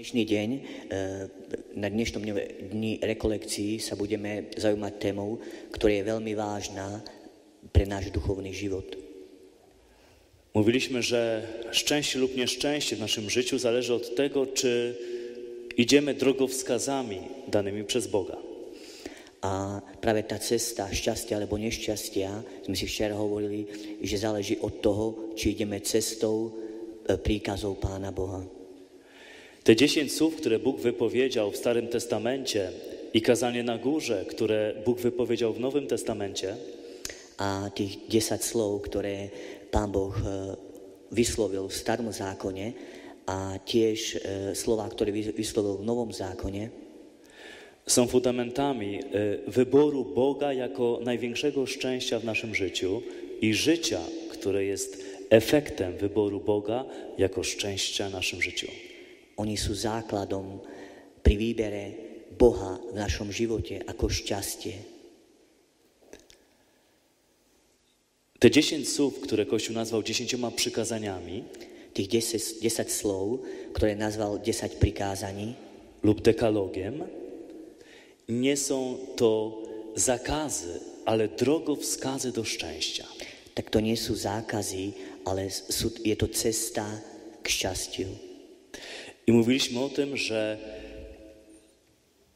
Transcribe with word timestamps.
Dnešný 0.00 0.24
deň, 0.24 0.50
eh, 0.56 1.28
na 1.76 1.92
dnešnom 1.92 2.24
dne- 2.24 2.72
dni 2.72 3.04
rekolekcií 3.04 3.76
sa 3.84 4.00
budeme 4.00 4.48
zaujímať 4.56 4.96
témou, 4.96 5.36
ktorá 5.76 5.92
je 5.92 6.08
veľmi 6.08 6.32
vážna 6.40 7.04
pre 7.68 7.84
náš 7.84 8.08
duchovný 8.08 8.48
život. 8.48 8.96
Mówiliśmy, 10.56 11.04
że 11.04 11.44
szczęście 11.68 12.16
lub 12.18 12.32
nieszczęście 12.32 12.96
w 12.96 13.04
naszym 13.04 13.28
życiu 13.30 13.60
zależy 13.60 13.92
od 13.94 14.16
tego, 14.16 14.46
czy 14.46 14.96
idziemy 15.76 16.16
drogowskazami 16.16 17.20
danymi 17.52 17.84
przez 17.84 18.08
Boga. 18.08 18.40
A 19.44 19.84
práve 20.00 20.24
tá 20.24 20.40
cesta 20.40 20.88
šťastia 20.88 21.36
alebo 21.36 21.60
nešťastia, 21.60 22.64
sme 22.64 22.72
si 22.72 22.88
včera 22.88 23.20
hovorili, 23.20 23.68
že 24.00 24.16
záleží 24.16 24.56
od 24.64 24.80
toho, 24.80 25.36
či 25.36 25.52
ideme 25.52 25.84
cestou 25.84 26.56
eh, 27.04 27.20
príkazov 27.20 27.76
Pána 27.84 28.08
Boha. 28.16 28.59
Te 29.64 29.76
dziesięć 29.76 30.12
słów, 30.12 30.36
które 30.36 30.58
Bóg 30.58 30.80
wypowiedział 30.80 31.50
w 31.50 31.56
Starym 31.56 31.88
Testamencie 31.88 32.72
i 33.14 33.22
kazanie 33.22 33.62
na 33.62 33.78
górze, 33.78 34.24
które 34.28 34.74
Bóg 34.84 35.00
wypowiedział 35.00 35.52
w 35.52 35.60
Nowym 35.60 35.86
Testamencie, 35.86 36.56
A 37.40 37.72
tých 37.72 38.04
10 38.04 38.44
slov, 38.44 38.84
ktoré 38.84 39.32
Pán 39.72 39.88
Boh 39.88 40.12
vyslovil 41.08 41.72
v 41.72 41.72
starom 41.72 42.12
zákone 42.12 42.76
a 43.24 43.56
tiež 43.64 44.20
slova, 44.52 44.84
ktoré 44.92 45.08
vys- 45.08 45.32
vyslovil 45.32 45.80
v 45.80 45.88
novom 45.88 46.12
zákone, 46.12 46.68
są 47.88 48.06
fundamentami 48.06 49.00
y, 49.00 49.02
wyboru 49.50 50.04
Boga 50.04 50.52
jako 50.52 51.00
największego 51.02 51.66
szczęścia 51.66 52.20
w 52.20 52.24
naszym 52.24 52.54
życiu 52.54 53.02
i 53.40 53.54
życia, 53.54 54.00
które 54.30 54.64
jest 54.64 55.04
efektem 55.30 55.96
wyboru 55.96 56.40
Boga 56.40 56.84
jako 57.18 57.42
szczęścia 57.42 58.08
w 58.08 58.12
naszym 58.12 58.42
życiu. 58.42 58.89
Oni 59.40 59.56
sú 59.56 59.72
základom 59.72 60.60
pri 61.24 61.34
výbere 61.40 61.84
Boha 62.36 62.76
v 62.92 63.00
našom 63.00 63.32
živote 63.32 63.80
ako 63.88 64.12
šťastie. 64.12 64.76
Te 68.40 68.48
dziesięć 68.50 68.88
słów, 68.88 69.20
które 69.20 69.46
Kościół 69.46 69.74
nazwał 69.74 70.02
dziesięcioma 70.02 70.50
przykazaniami 70.50 71.44
Tých 71.90 72.08
10, 72.08 72.62
10 72.62 72.86
slov, 72.92 73.42
ktoré 73.74 73.98
nazval 73.98 74.38
10 74.38 74.78
prikázaní, 74.78 75.58
lub 76.06 76.22
dekalogiem, 76.22 77.02
nie 78.28 78.56
są 78.56 78.96
to 79.16 79.62
zakazy, 79.96 80.80
ale 81.04 81.28
drogowskazy 81.28 82.32
do 82.32 82.44
szczęścia. 82.44 83.04
tak 83.54 83.70
to 83.70 83.80
nie 83.84 83.96
sú 83.96 84.14
zákazy, 84.14 84.94
ale 85.26 85.50
sú, 85.50 85.92
je 86.00 86.16
to 86.16 86.32
cesta 86.32 86.86
k 87.42 87.46
šťastiu. 87.50 88.29
I 89.30 89.32
mówiliśmy 89.32 89.80
o 89.80 89.88
tym, 89.88 90.16
że 90.16 90.58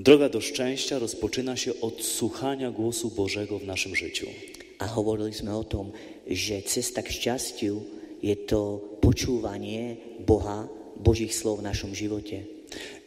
droga 0.00 0.28
do 0.28 0.40
szczęścia 0.40 0.98
rozpoczyna 0.98 1.56
się 1.56 1.80
od 1.80 2.02
słuchania 2.02 2.70
głosu 2.70 3.10
Bożego 3.10 3.58
w 3.58 3.66
naszym 3.66 3.96
życiu. 3.96 4.30
A 4.78 4.86
hovorili 4.86 5.34
sme 5.34 5.54
o 5.58 5.64
tom, 5.66 5.90
že 6.26 6.62
cesta 6.62 7.02
k 7.02 7.10
šťastiu 7.10 7.82
je 8.22 8.34
to 8.46 8.78
počúvanie 9.02 9.98
Boha, 10.22 10.70
Božích 10.94 11.34
slov 11.34 11.62
v 11.62 11.66
našom 11.66 11.94
živote. 11.94 12.46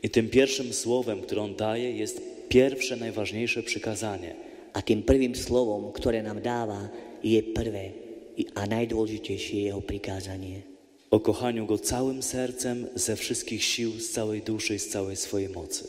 I 0.03 0.07
tym 0.11 0.27
pierwszym 0.27 0.73
słowem, 0.73 1.23
które 1.23 1.41
On 1.41 1.55
daje, 1.55 1.91
jest 1.91 2.19
pierwsze, 2.51 2.95
najważniejsze 2.95 3.63
przykazanie. 3.63 4.35
A 4.75 4.83
tým 4.83 5.03
prvým 5.03 5.35
slovom, 5.35 5.95
ktoré 5.95 6.19
nám 6.23 6.44
dáva, 6.44 6.91
je 7.23 7.39
prvé 7.55 7.91
i- 8.35 8.51
a 8.51 8.67
najdôležitejšie 8.67 9.72
jeho 9.72 9.79
prikázanie. 9.79 10.77
O 11.11 11.19
kochaniu 11.19 11.66
Go 11.66 11.80
całym 11.80 12.23
sercem, 12.23 12.88
ze 12.95 13.16
wszystkich 13.16 13.63
sił, 13.63 14.00
z 14.00 14.09
całej 14.09 14.41
duszy 14.41 14.75
i 14.75 14.80
z 14.80 14.89
całej 14.89 15.16
swojej 15.16 15.50
mocy. 15.50 15.88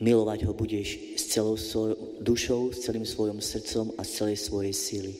Milovať 0.00 0.44
ho 0.44 0.52
budeš 0.56 1.20
s 1.20 1.30
celou 1.30 1.56
svojou 1.56 1.96
dušou, 2.20 2.72
s 2.72 2.80
celým 2.80 3.06
svojom 3.06 3.38
srdcom 3.44 3.92
a 4.00 4.02
z 4.04 4.10
celej 4.10 4.36
svojej 4.36 4.74
sily. 4.74 5.12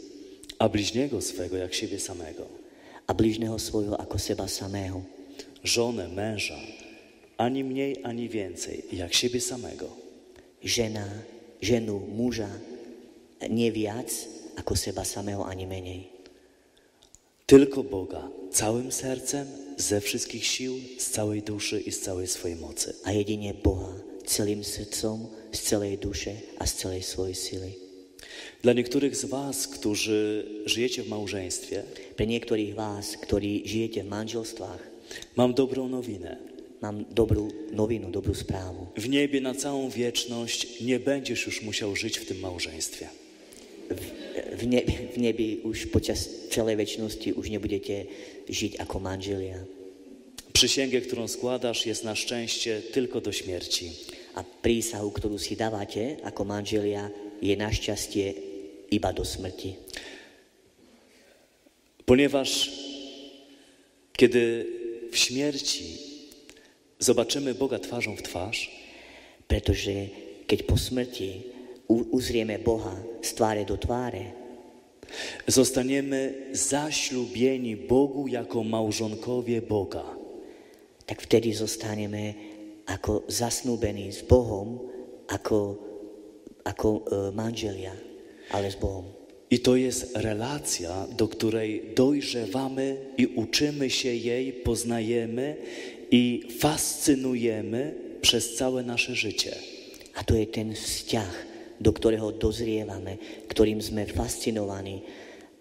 A 0.58 0.68
bliźniego 0.68 1.20
swego 1.20 1.56
jak 1.56 1.74
siebie 1.74 2.00
samego. 2.00 2.48
A 3.06 3.12
blížneho 3.12 3.58
svojho 3.60 4.00
ako 4.00 4.16
seba 4.18 4.48
samého. 4.48 5.04
Żonę, 5.64 6.08
męża, 6.08 6.58
ani 7.36 7.64
mniej, 7.64 8.00
ani 8.02 8.28
więcej, 8.28 8.84
jak 8.92 9.14
siebie 9.14 9.40
samego. 9.40 9.92
Žena, 10.64 11.04
ženu, 11.60 12.00
muža, 12.00 12.48
nie 13.50 13.68
viac 13.72 14.08
ako 14.56 14.72
seba 14.72 15.04
samého 15.04 15.44
ani 15.44 15.68
menej. 15.68 16.13
Tylko 17.46 17.82
Boga, 17.82 18.28
całym 18.50 18.92
sercem, 18.92 19.46
ze 19.76 20.00
wszystkich 20.00 20.46
sił, 20.46 20.74
z 20.98 21.10
całej 21.10 21.42
duszy 21.42 21.80
i 21.80 21.92
z 21.92 22.00
całej 22.00 22.26
swojej 22.26 22.56
mocy. 22.56 22.94
A 23.04 23.12
jedine 23.12 23.54
Boha, 23.54 23.92
celým 24.26 24.64
srdcom, 24.64 25.26
z 25.52 25.60
celej 25.60 25.98
duše 25.98 26.36
a 26.58 26.66
z 26.66 26.74
celej 26.74 27.02
svojej 27.02 27.34
sily. 27.34 27.72
Dla 28.62 28.72
niektórych 28.72 29.16
z 29.16 29.24
Was, 29.24 29.68
którzy 29.68 30.46
żyjecie 30.64 31.02
w 31.02 31.08
małżeństwie, 31.08 31.82
Pre 32.16 32.26
niektorých 32.26 32.74
vás, 32.74 33.18
ktorí 33.20 33.66
žijete 33.66 34.06
v 34.06 34.08
manželstvách, 34.08 34.82
mam 35.36 35.52
dobrą 35.54 35.88
nowinę. 35.88 36.54
mám 36.80 37.04
dobrú 37.08 37.48
novinu, 37.72 38.12
dobrú 38.12 38.36
správu. 38.36 38.92
W 38.96 39.08
niebie 39.08 39.40
na 39.40 39.54
całą 39.54 39.88
wieczność 39.88 40.80
nie 40.80 41.00
będziesz 41.00 41.46
już 41.46 41.62
musiał 41.62 41.96
żyć 41.96 42.18
w 42.18 42.26
tym 42.26 42.40
małżeństwie. 42.40 43.08
V, 44.54 44.62
ne, 44.66 44.80
v 44.86 45.16
nebi 45.18 45.48
už 45.66 45.90
počas 45.92 46.48
celej 46.50 46.80
väčšnosti 46.80 47.36
už 47.36 47.46
nebudete 47.50 48.06
žiť 48.48 48.80
ako 48.80 48.96
manželia. 49.00 49.60
Przysięgę, 50.52 51.00
którą 51.00 51.28
składasz, 51.28 51.86
jest 51.86 52.04
na 52.04 52.14
szczęście 52.14 52.82
tylko 52.92 53.20
do 53.20 53.32
śmierci. 53.32 53.90
A 54.34 54.42
prísahu, 54.42 55.14
ktorú 55.14 55.38
si 55.38 55.54
dávate 55.54 56.18
ako 56.26 56.42
manželia, 56.42 57.10
je 57.38 57.54
našťastie 57.54 58.34
iba 58.90 59.14
do 59.14 59.22
smrti. 59.22 59.78
Ponieważ 62.06 62.70
kiedy 64.12 64.66
w 65.10 65.16
śmierci 65.18 65.98
zobaczymy 66.98 67.54
Boga 67.54 67.78
twarzą 67.78 68.16
w 68.16 68.22
twarz, 68.22 68.70
Pretože 69.44 70.08
keď 70.48 70.58
po 70.64 70.76
smrti 70.76 71.53
uzrieme 71.88 72.58
Boha 72.58 72.96
z 73.22 73.30
tváre 73.34 73.64
do 73.64 73.76
tváre, 73.76 74.32
zostaniemy 75.46 76.50
zaślubieni 76.52 77.76
Bogu 77.76 78.26
jako 78.26 78.64
małżonkowie 78.64 79.62
Boga. 79.62 80.24
tak 81.04 81.20
vtedy 81.20 81.52
zostaneme 81.52 82.34
ako 82.84 83.28
zasnúbení 83.28 84.12
s 84.12 84.24
Bohom, 84.24 84.80
ako, 85.28 85.76
ako 86.64 86.88
e, 86.88 87.00
manželia, 87.32 87.92
ale 88.52 88.68
s 88.72 88.76
Bohom. 88.76 89.04
I 89.52 89.60
to 89.60 89.76
jest 89.76 90.16
relacja, 90.16 91.06
do 91.16 91.28
której 91.28 91.94
dojrzewamy 91.94 92.96
i 93.16 93.26
uczymy 93.26 93.90
się 93.90 94.14
jej, 94.14 94.52
poznajemy 94.52 95.56
i 96.10 96.48
fascynujemy 96.58 97.94
przez 98.20 98.56
całe 98.56 98.82
nasze 98.82 99.14
życie. 99.14 99.54
A 100.14 100.24
to 100.24 100.34
je 100.34 100.46
ten 100.46 100.74
vzťah, 100.74 101.34
do 101.80 101.90
ktorého 101.92 102.32
dozrievame, 102.34 103.46
ktorým 103.50 103.82
sme 103.82 104.06
fascinovaní 104.06 105.02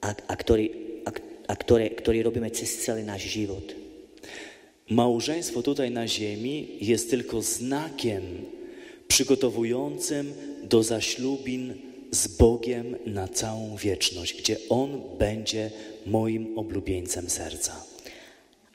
a, 0.01 0.13
a, 0.13 0.33
ktorý, 0.33 0.65
a, 1.07 1.09
a 1.49 1.53
ktoré, 1.55 1.93
ktorý 1.95 2.27
robíme 2.27 2.49
cez 2.51 2.69
celý 2.83 3.03
náš 3.03 3.29
život. 3.29 3.63
Małżeństwo 4.89 5.63
tutaj 5.63 5.91
na 5.91 6.07
ziemi 6.07 6.77
jest 6.81 7.09
tylko 7.09 7.41
znakiem 7.41 8.23
przygotowującym 9.07 10.33
do 10.63 10.83
zaślubin 10.83 11.73
z 12.11 12.27
Bogiem 12.27 12.95
na 13.05 13.27
całą 13.27 13.75
wieczność, 13.75 14.37
gdzie 14.37 14.57
On 14.69 15.01
będzie 15.19 15.71
moim 16.05 16.57
oblubieńcem 16.57 17.29
serca. 17.29 17.85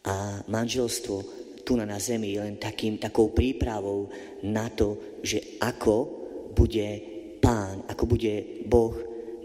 A 0.02 0.42
manželstvo 0.48 1.22
tu 1.64 1.76
na, 1.76 1.84
na 1.84 2.00
zemi 2.00 2.32
je 2.32 2.40
len 2.40 2.56
takým, 2.56 2.96
takou 2.96 3.28
prípravou 3.28 4.08
na 4.42 4.72
to, 4.72 4.96
že 5.20 5.60
ako 5.60 6.08
bude 6.56 7.17
pán, 7.48 7.80
ako 7.88 8.04
bude 8.04 8.44
Boh 8.68 8.92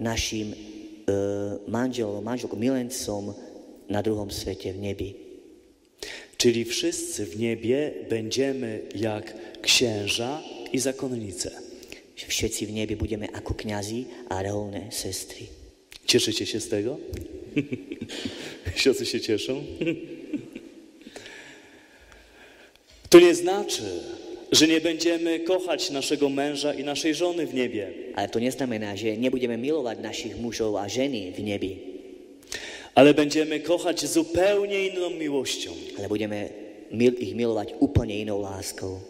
našim 0.04 0.52
e, 0.52 0.58
manželom, 1.72 2.20
manželkom, 2.20 2.60
milencom 2.60 3.32
na 3.88 4.04
druhom 4.04 4.28
svete 4.28 4.76
v 4.76 4.80
nebi. 4.84 5.10
Czyli 6.36 6.68
wszyscy 6.68 7.24
w 7.24 7.40
niebie 7.40 8.04
będziemy 8.12 8.92
jak 8.96 9.32
księża 9.64 10.44
i 10.76 10.80
zakonnice. 10.80 11.52
Že 12.20 12.26
všetci 12.28 12.62
v 12.68 12.76
nebi 12.76 12.94
budeme 13.00 13.32
ako 13.32 13.56
kňazi 13.56 14.28
a 14.28 14.44
reholné 14.44 14.92
sestry. 14.92 15.48
Cieszycie 16.04 16.44
się 16.46 16.60
z 16.60 16.68
tego? 16.68 17.00
Siostry 18.84 19.06
się 19.08 19.20
cieszą? 19.24 19.56
To 23.14 23.20
nie 23.20 23.36
znaczy, 23.36 23.84
że 24.54 24.68
nie 24.70 24.82
będziemy 24.82 25.40
kochać 25.40 25.90
naszego 25.90 26.30
męża 26.30 26.74
i 26.74 26.84
naszej 26.86 27.14
żony 27.18 27.48
w 27.50 27.54
niebie. 27.54 28.14
Ale 28.14 28.30
to 28.30 28.38
neznamená, 28.38 28.94
že 28.94 29.18
nebudeme 29.18 29.58
milovať 29.58 29.98
našich 29.98 30.38
mužov 30.38 30.78
a 30.78 30.86
ženy 30.86 31.34
v 31.34 31.42
nebi, 31.42 31.74
Ale 32.94 33.14
będziemy 33.18 33.60
kochać 33.60 34.06
zupełnie 34.06 34.94
inną 34.94 35.10
miłością. 35.10 35.74
ale 35.98 36.06
budeme 36.08 36.50
mil, 36.94 37.18
ich 37.18 37.34
milovať 37.34 37.74
úplne 37.82 38.14
inou 38.22 38.38
láskou. 38.38 39.02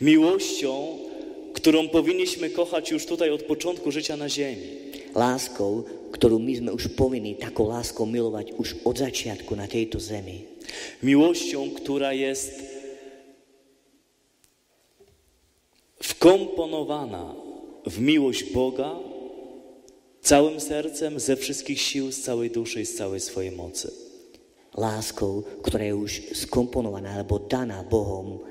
Miłością, 0.00 0.98
którą 1.52 1.88
powinniśmy 1.88 2.50
kochać 2.50 2.90
już 2.90 3.06
tutaj 3.06 3.30
od 3.30 3.42
początku 3.42 3.90
życia 3.90 4.16
na 4.16 4.28
ziemi. 4.30 4.86
Láskou, 5.16 5.82
ktorú 6.14 6.38
my 6.38 6.52
sme 6.54 6.70
už 6.70 6.94
povinni 6.94 7.34
takou 7.34 7.66
láskou 7.66 8.06
milovať 8.06 8.54
už 8.60 8.86
od 8.86 9.02
začiatku 9.02 9.56
na 9.58 9.66
tejto 9.66 9.98
zemi. 9.98 10.46
Miłością, 11.02 11.70
która 11.74 12.12
jest 12.12 12.75
wkomponowana 16.06 17.34
w 17.86 18.00
miłość 18.00 18.52
Boga 18.52 18.96
całym 20.20 20.60
sercem, 20.60 21.20
ze 21.20 21.36
wszystkich 21.36 21.80
sił, 21.80 22.12
z 22.12 22.20
całej 22.22 22.50
duszy 22.50 22.80
i 22.80 22.86
z 22.86 22.94
całej 22.94 23.20
swojej 23.20 23.52
mocy. 23.52 23.90
Láskou, 24.76 25.42
ktorá 25.64 25.88
je 25.88 25.94
už 25.96 26.12
skomponovaná 26.36 27.16
alebo 27.16 27.40
daná 27.40 27.80
Bohom 27.80 28.44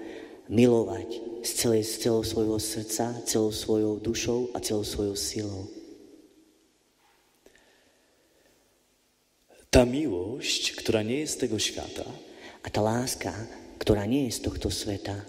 milovať 0.49 1.21
z, 1.45 1.51
celé, 1.53 1.85
z 1.85 2.01
celého 2.01 2.25
svojho 2.25 2.57
srdca, 2.57 3.13
celou 3.29 3.51
svojou 3.53 3.93
dušou 4.01 4.49
a 4.55 4.59
celou 4.59 4.81
svojou 4.81 5.15
silou. 5.15 5.69
Ta 9.69 9.85
miłość, 9.85 10.71
która 10.71 11.03
nie 11.03 11.19
jest 11.21 11.39
tego 11.39 11.59
świata, 11.59 12.07
A 12.65 12.73
tá 12.73 12.81
láska, 12.81 13.29
ktorá 13.77 14.09
nie 14.09 14.25
je 14.25 14.41
z 14.41 14.49
tohto 14.49 14.73
sveta, 14.73 15.21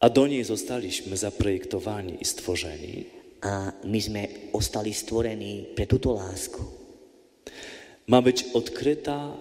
a 0.00 0.08
do 0.08 0.26
niej 0.26 0.44
zostaliśmy 0.44 1.16
zaprojektowani 1.16 2.20
i 2.20 2.24
stworzeni, 2.24 3.04
a 3.40 3.72
my 3.84 4.00
sme 4.00 4.22
ostali 4.56 4.90
stvorení 4.90 5.76
pre 5.76 5.86
túto 5.86 6.16
lásku. 6.16 6.62
ma 8.06 8.22
być 8.22 8.44
odkryta 8.54 9.36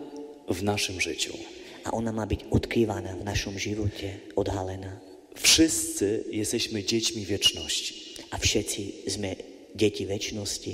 w 0.50 0.64
naszym 0.64 1.02
życiu. 1.02 1.38
A 1.86 1.94
ona 1.94 2.10
má 2.10 2.26
byť 2.26 2.50
odkrývaná 2.50 3.14
v 3.14 3.24
našom 3.24 3.62
živote, 3.62 4.34
odhalená. 4.36 4.98
Wszyscy 5.36 6.26
jesteśmy 6.32 6.84
dziećmi 6.84 7.26
wieczności. 7.26 8.18
A 8.34 8.38
všetci 8.42 9.06
sme 9.06 9.38
deti 9.78 10.06
väčšnosti. 10.06 10.74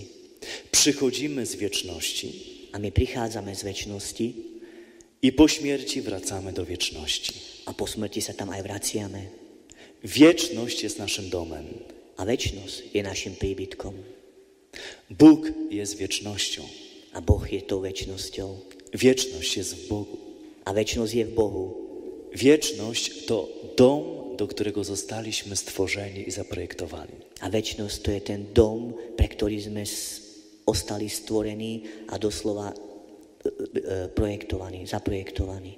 Przychodzimy 0.71 1.45
z 1.45 1.55
wieczności 1.55 2.29
A 2.71 2.79
my 2.79 2.91
prichádzame 2.91 3.51
z 3.51 3.63
väčšnosti 3.63 4.27
i 5.21 5.29
po 5.35 5.47
śmierci 5.47 6.01
wracamy 6.01 6.53
do 6.53 6.65
wieczności. 6.65 7.33
a 7.65 7.73
po 7.73 7.85
smrti 7.85 8.21
sa 8.23 8.33
tam 8.33 8.49
aj 8.49 8.61
vraciame. 8.63 9.40
Wieczność 10.03 10.83
jest 10.83 10.99
naszym 10.99 11.29
domem. 11.29 11.65
A 12.17 12.25
väčšnosť 12.25 12.93
je 12.93 13.01
našim 13.01 13.33
príbytkom. 13.33 13.97
Bóg 15.09 15.49
jest 15.69 15.97
wiecznością. 15.97 16.61
A 17.13 17.21
Boh 17.21 17.41
je 17.49 17.61
tou 17.61 17.81
väčšnosťou. 17.81 18.49
Wieczność 18.93 19.57
jest 19.57 19.73
w 19.75 19.81
Bogu. 19.89 20.17
A 20.65 20.73
väčšnosť 20.73 21.13
je 21.13 21.25
v 21.25 21.33
Bohu. 21.33 21.65
Wieczność 22.33 23.25
to 23.25 23.49
dom, 23.77 24.37
do 24.37 24.47
którego 24.47 24.83
zostaliśmy 24.83 25.55
stworzeni 25.55 26.29
i 26.29 26.31
zaprojektowani. 26.31 27.17
A 27.41 27.49
väčšnosť 27.49 27.97
to 28.01 28.09
je 28.13 28.21
ten 28.21 28.41
dom, 28.53 28.93
pre 29.17 29.27
ktorý 29.29 29.57
sme 29.61 29.83
ostali 30.69 31.09
stvorení 31.09 32.05
a 32.09 32.21
doslova 32.21 32.69
e, 32.69 32.75
e, 32.77 34.07
projektovaní, 34.13 34.85
zaprojektovaní. 34.85 35.73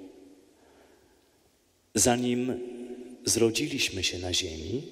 Zanim 1.94 2.52
zrodziliśmy 3.24 4.04
się 4.04 4.18
na 4.18 4.32
ziemi, 4.32 4.82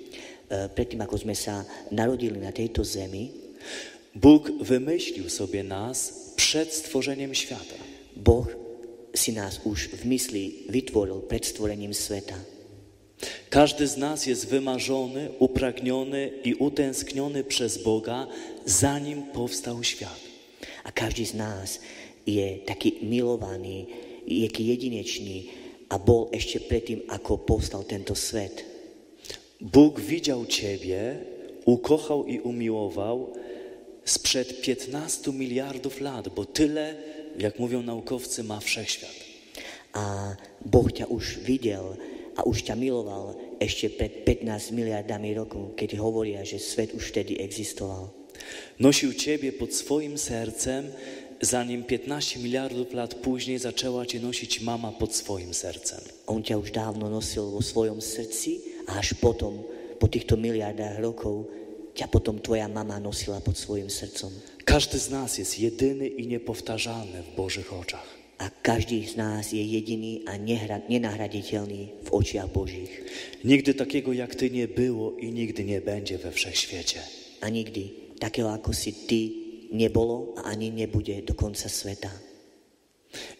E, 0.52 0.68
Predtým, 0.68 1.00
ako 1.00 1.16
sme 1.16 1.32
sa 1.32 1.64
narodili 1.88 2.36
na 2.36 2.52
tejto 2.52 2.84
zemi, 2.84 3.32
Bóg 4.12 4.52
wymyślił 4.60 5.32
sobie 5.32 5.64
nas 5.64 6.12
przed 6.36 6.68
stworzeniem 6.68 7.32
świata. 7.32 7.80
Boh 8.12 8.44
si 9.16 9.32
nás 9.32 9.64
už 9.64 9.88
v 9.96 10.04
mysli 10.04 10.68
vytvoril 10.68 11.24
pred 11.24 11.48
stvorením 11.48 11.96
sveta. 11.96 12.36
Każdy 13.48 13.86
z 13.86 13.96
nas 13.96 14.26
jest 14.26 14.48
wymarzony, 14.52 15.30
upragniony 15.38 16.30
i 16.44 16.54
utęskniony 16.54 17.44
przez 17.44 17.78
Boga, 17.78 18.26
zanim 18.66 19.22
powstał 19.32 19.84
świat. 19.84 20.20
A 20.84 20.92
každý 20.92 21.24
z 21.24 21.34
nás 21.34 21.80
je 22.26 22.60
taký 22.66 23.00
milovaný, 23.00 23.86
je 24.26 24.44
taký 24.50 24.66
jedinečný 24.66 25.61
a 25.92 26.00
bol 26.00 26.32
ešte 26.32 26.56
predtým, 26.64 27.04
ako 27.12 27.44
povstal 27.44 27.84
tento 27.84 28.16
svet. 28.16 28.64
Bóg 29.60 30.00
widział 30.00 30.48
Ciebie, 30.48 31.20
ukochał 31.68 32.24
i 32.26 32.40
umiłował 32.40 33.36
sprzed 34.04 34.64
15 34.64 35.32
miliardów 35.32 36.00
lat, 36.00 36.28
bo 36.28 36.44
tyle, 36.44 36.96
jak 37.38 37.58
mówią 37.58 37.82
naukowcy, 37.82 38.44
ma 38.44 38.60
wszechświat. 38.60 39.14
A 39.92 40.34
Boh 40.64 40.88
ťa 40.88 41.06
už 41.12 41.44
videl 41.44 42.00
a 42.32 42.48
už 42.48 42.64
ťa 42.64 42.74
miloval 42.80 43.36
ešte 43.60 43.92
pred 43.92 44.24
15 44.24 44.72
miliardami 44.72 45.36
rokov, 45.36 45.76
keď 45.76 46.00
hovoria, 46.00 46.40
že 46.48 46.56
svet 46.56 46.96
už 46.96 47.12
vtedy 47.12 47.36
existoval. 47.36 48.08
Nosił 48.80 49.12
Ciebie 49.12 49.52
pod 49.52 49.76
swoim 49.76 50.16
sercem, 50.16 50.88
zanim 51.42 51.84
15 51.84 52.38
miliardów 52.38 52.94
lat 52.94 53.14
później 53.14 53.58
zaczęła 53.58 54.06
Cię 54.06 54.20
nosić 54.20 54.60
mama 54.60 54.92
pod 54.92 55.14
swoim 55.14 55.54
sercem. 55.54 56.00
On 56.26 56.42
ťa 56.42 56.58
už 56.58 56.70
dávno 56.70 57.10
nosil 57.10 57.50
vo 57.50 57.58
svojom 57.58 57.98
srdci 57.98 58.62
a 58.86 59.02
až 59.02 59.18
potom, 59.18 59.58
po 59.98 60.06
týchto 60.06 60.38
miliardách 60.38 61.02
rokov, 61.02 61.50
ťa 61.98 62.06
potom 62.06 62.38
tvoja 62.38 62.70
mama 62.70 63.02
nosila 63.02 63.42
pod 63.42 63.58
svojim 63.58 63.90
srdcom. 63.90 64.30
Każdy 64.64 64.98
z 64.98 65.10
nas 65.10 65.38
jest 65.38 65.58
jedyny 65.58 66.06
i 66.06 66.26
niepowtarzalny 66.26 67.22
w 67.22 67.36
Bożych 67.36 67.72
oczach. 67.74 68.06
A 68.38 68.50
každý 68.62 69.06
z 69.06 69.16
nás 69.18 69.52
je 69.52 69.62
jediný 69.62 70.22
a 70.26 70.38
nehra, 70.38 70.82
nenahraditeľný 70.86 72.06
v 72.06 72.08
očiach 72.10 72.50
Božích. 72.50 72.90
Nigdy 73.44 73.74
takiego 73.74 74.14
jak 74.14 74.34
Ty 74.34 74.50
nie 74.50 74.66
było 74.68 75.18
i 75.18 75.32
nigdy 75.32 75.64
nie 75.64 75.80
będzie 75.80 76.18
we 76.18 76.30
wszechświecie. 76.30 77.02
A 77.40 77.48
nikdy 77.48 77.90
takého 78.18 78.54
ako 78.54 78.70
si 78.74 78.92
ty 78.92 79.41
nebolo 79.72 80.36
a 80.36 80.52
ani 80.52 80.70
nebude 80.70 81.22
do 81.22 81.34
konca 81.34 81.68
sveta. 81.68 82.10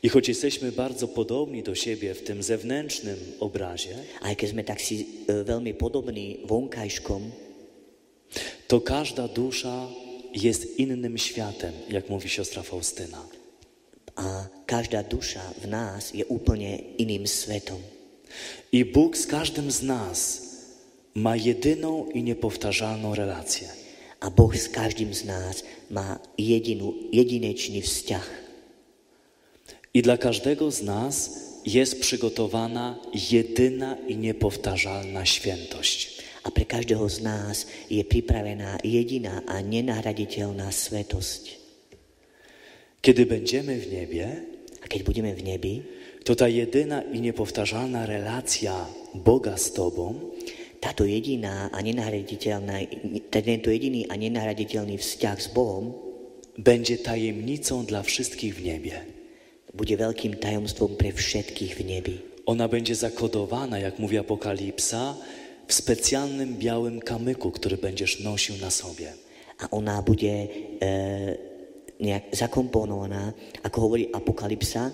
I 0.02 0.08
choć 0.08 0.28
jesteśmy 0.28 0.72
bardzo 0.72 1.08
podobni 1.08 1.62
do 1.62 1.74
siebie 1.74 2.14
w 2.14 2.22
tym 2.22 2.42
zewnętrznym 2.42 3.16
obrazie, 3.40 3.96
A 4.20 4.34
sme 4.46 4.64
tak 4.64 4.80
si 4.80 5.24
e, 5.28 5.44
veľmi 5.44 5.72
podobní 5.74 6.44
vonkajškom, 6.44 7.22
to 8.68 8.80
każda 8.80 9.28
dusza 9.28 9.88
jest 10.32 10.78
innym 10.78 11.18
światem, 11.18 11.72
jak 11.88 12.08
mówi 12.08 12.28
siostra 12.28 12.62
Faustyna. 12.62 13.42
a 14.16 14.48
každá 14.68 15.00
duša 15.00 15.40
v 15.64 15.66
nás 15.72 16.12
je 16.12 16.24
úplne 16.28 16.96
iným 17.00 17.24
svetom. 17.24 17.80
I 18.72 18.84
Bóg 18.84 19.16
z 19.16 19.26
każdym 19.28 19.68
z 19.70 19.80
nas 19.84 20.18
ma 21.14 21.36
jedyną 21.36 22.08
i 22.12 22.22
niepowtarzalną 22.22 23.14
relację. 23.14 23.81
A 24.22 24.30
Boh 24.30 24.54
s 24.54 24.70
každým 24.70 25.10
z 25.10 25.26
nás 25.26 25.66
má 25.90 26.22
jedinú, 26.38 26.94
jedinečný 27.10 27.82
vzťah. 27.82 28.28
I 29.92 29.98
dla 30.00 30.16
każdego 30.16 30.70
z 30.70 30.86
nas 30.86 31.14
jest 31.66 32.00
przygotowana 32.00 33.02
jedyna 33.12 33.98
i 34.06 34.16
niepowtarzalna 34.16 35.26
świętość. 35.26 36.22
A 36.42 36.50
pre 36.50 36.66
každého 36.66 37.06
z 37.06 37.18
nás 37.22 37.66
je 37.86 38.02
pripravená 38.02 38.82
jediná 38.82 39.46
a 39.46 39.62
nenahraditeľná 39.62 40.70
svetosť. 40.74 41.58
Kiedy 43.02 43.22
będziemy 43.26 43.78
w 43.78 43.86
niebie, 43.90 44.26
A 44.82 44.90
keď 44.90 45.00
budeme 45.06 45.30
v 45.30 45.42
nebi, 45.46 45.74
to 46.26 46.34
ta 46.34 46.50
jedyna 46.50 47.06
i 47.06 47.22
niepowtarzalna 47.22 48.06
relacja 48.06 48.74
Boga 49.14 49.54
z 49.54 49.74
Tobą 49.74 50.34
táto 50.82 51.06
jediná 51.06 51.70
a 51.70 51.78
nenahraditeľná, 51.78 52.82
tento 53.30 53.70
jediný 53.70 54.10
a 54.10 54.18
nenahraditeľný 54.18 54.98
vzťah 54.98 55.38
s 55.38 55.48
Bohom 55.54 55.94
będzie 56.58 56.98
tajemnicą 56.98 57.86
dla 57.86 58.02
wszystkich 58.02 58.58
w 58.58 58.60
niebie. 58.66 58.98
bude 59.72 59.96
veľkým 59.96 60.36
tajomstvom 60.36 61.00
pre 61.00 61.10
všetkých 61.10 61.72
v 61.80 61.82
nebi. 61.82 62.16
Ona 62.44 62.68
będzie 62.68 62.94
zakodowana, 62.94 63.78
jak 63.78 63.98
mówi 63.98 64.18
Apokalipsa, 64.18 65.16
w 65.66 65.72
specjalnym 65.74 66.56
białym 66.56 67.00
kamyku, 67.00 67.50
który 67.50 67.76
będziesz 67.76 68.20
nosił 68.20 68.56
na 68.60 68.70
sobie. 68.70 69.12
A 69.58 69.70
ona 69.70 70.02
bude 70.02 70.26
e, 70.26 70.48
nejak 72.00 72.34
zakomponovaná, 72.34 73.32
ako 73.62 73.76
hovorí 73.80 74.10
Apokalypsa, 74.12 74.90
e, 74.90 74.92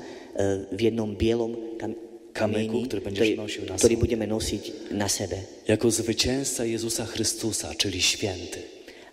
v 0.70 0.80
jednom 0.92 1.16
bielom 1.16 1.56
kam, 1.80 1.96
Kamyku, 2.38 2.86
ktorý 2.86 3.00
będziesz 3.02 3.36
nosił 3.36 3.62
na 3.66 3.74
sobie. 3.78 3.96
budeme 3.98 4.26
nosiť 4.26 4.94
na 4.94 5.08
sebe. 5.10 5.42
Jako 5.68 5.90
zwycięzca 5.90 6.64
Jezusa 6.64 7.04
Chrystusa, 7.04 7.74
czyli 7.74 7.98
święty. 8.02 8.62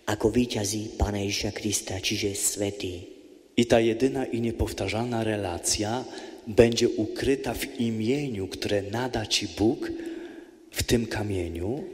Ako 0.06 0.30
víťazí 0.30 0.94
Pána 0.94 1.18
Ježiša 1.18 1.50
Krista, 1.50 1.98
čiže 1.98 2.30
svetý. 2.38 2.94
I 3.56 3.66
ta 3.66 3.80
jedyna 3.80 4.24
i 4.24 4.40
niepowtarzalna 4.40 5.24
relacja 5.24 6.04
będzie 6.46 6.88
ukryta 6.88 7.54
w 7.54 7.80
imieniu, 7.80 8.46
które 8.48 8.82
nada 8.82 9.26
Ci 9.26 9.48
Bóg 9.58 9.90
w 10.70 10.82
tym 10.82 11.06
kamieniu. 11.06 11.84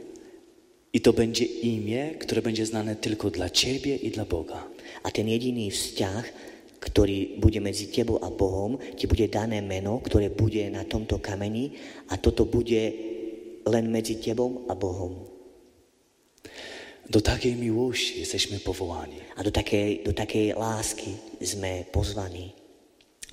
I 0.93 1.01
to 1.01 1.13
będzie 1.13 1.45
imię, 1.45 2.11
które 2.19 2.41
będzie 2.41 2.65
znane 2.65 2.95
tylko 2.95 3.29
dla 3.29 3.49
Ciebie 3.49 3.95
i 3.95 4.11
dla 4.11 4.25
Boga. 4.25 4.67
A 5.03 5.11
ten 5.11 5.25
jediný 5.27 5.71
vzťah, 5.71 6.52
ktorý 6.83 7.39
bude 7.39 7.63
medzi 7.63 7.87
tebou 7.87 8.19
a 8.19 8.27
Bohom, 8.27 8.75
ti 8.99 9.07
bude 9.07 9.31
dané 9.31 9.63
meno, 9.63 10.03
ktoré 10.03 10.27
bude 10.27 10.67
na 10.67 10.83
tomto 10.83 11.23
kameni 11.23 11.79
a 12.11 12.19
toto 12.19 12.43
bude 12.43 12.91
len 13.63 13.87
medzi 13.87 14.19
tebou 14.19 14.67
a 14.67 14.75
Bohom. 14.75 15.31
Do 17.09 17.21
takiej 17.21 17.55
miłości 17.55 18.19
jesteśmy 18.19 18.59
powołani. 18.59 19.19
A 19.35 19.43
do 19.43 19.51
takej, 19.51 20.03
do 20.03 20.13
takej 20.13 20.55
lásky 20.55 21.11
sme 21.43 21.83
pozvaní. 21.91 22.51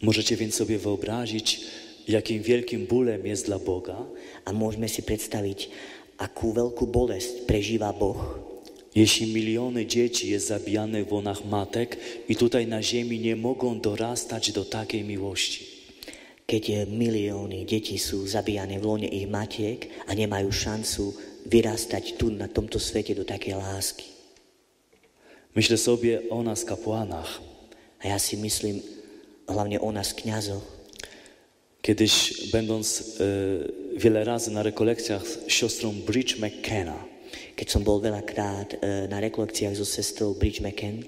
Możecie 0.03 0.37
więc 0.37 0.55
sobie 0.55 0.79
wyobrazić, 0.79 1.61
jakim 2.09 2.43
wielkim 2.43 2.87
bólem 2.87 3.27
jest 3.27 3.47
dla 3.47 3.59
Boga, 3.59 4.07
A 4.45 4.53
môžeme 4.53 4.89
si 4.89 5.03
predstaviť, 5.03 5.69
akú 6.19 6.53
veľkú 6.53 6.89
bolesť 6.89 7.45
prežíva 7.45 7.93
Boh, 7.93 8.50
jeśli 8.95 9.33
miliony 9.33 9.87
dzieci 9.87 10.31
jest 10.31 10.47
zabijanych 10.47 11.09
w 11.09 11.13
łonach 11.13 11.45
matek 11.45 11.97
i 12.29 12.37
tutaj 12.37 12.67
na 12.67 12.83
ziemi 12.83 13.19
nie 13.19 13.37
mogą 13.37 13.81
dorastać 13.81 14.53
do 14.53 14.65
takiej 14.65 15.05
miłości. 15.05 15.81
keď 16.51 16.91
milióny 16.91 17.63
detí 17.63 17.95
sú 17.95 18.27
zabíjane 18.27 18.83
v 18.83 18.87
lone 18.91 19.07
ich 19.07 19.31
matiek 19.31 19.87
a 20.11 20.19
nemajú 20.19 20.51
šancu 20.51 21.15
vyrastať 21.47 22.19
tu 22.19 22.35
na 22.35 22.51
tomto 22.51 22.83
svete 22.83 23.15
do 23.15 23.23
takej 23.23 23.55
lásky. 23.55 24.11
Myślę 25.55 25.79
sobie 25.79 26.27
o 26.31 26.43
nas, 26.43 26.67
kapłanach. 26.67 27.39
A 28.03 28.09
ja 28.11 28.19
si 28.19 28.35
myslím 28.35 28.83
hlavne 29.47 29.79
o 29.79 29.93
nás 29.95 30.11
kňazoch. 30.15 30.63
Kiedyś, 31.83 32.51
będąc 32.53 32.87
e, 32.91 33.25
wiele 33.99 34.25
razy 34.25 34.51
na 34.51 34.63
rekolekcjach 34.63 35.27
z 35.27 35.49
siostrą 35.49 35.93
Bridge 35.93 36.39
McKenna, 36.39 36.99
Keď 37.57 37.67
som 37.69 37.83
bol 37.85 38.01
veľakrát 38.01 38.75
e, 38.75 38.77
na 39.09 39.19
rekolekciách 39.21 39.77
so 39.77 39.87
sestrou 39.87 40.35
Bridge 40.35 40.61
McKen, 40.61 41.05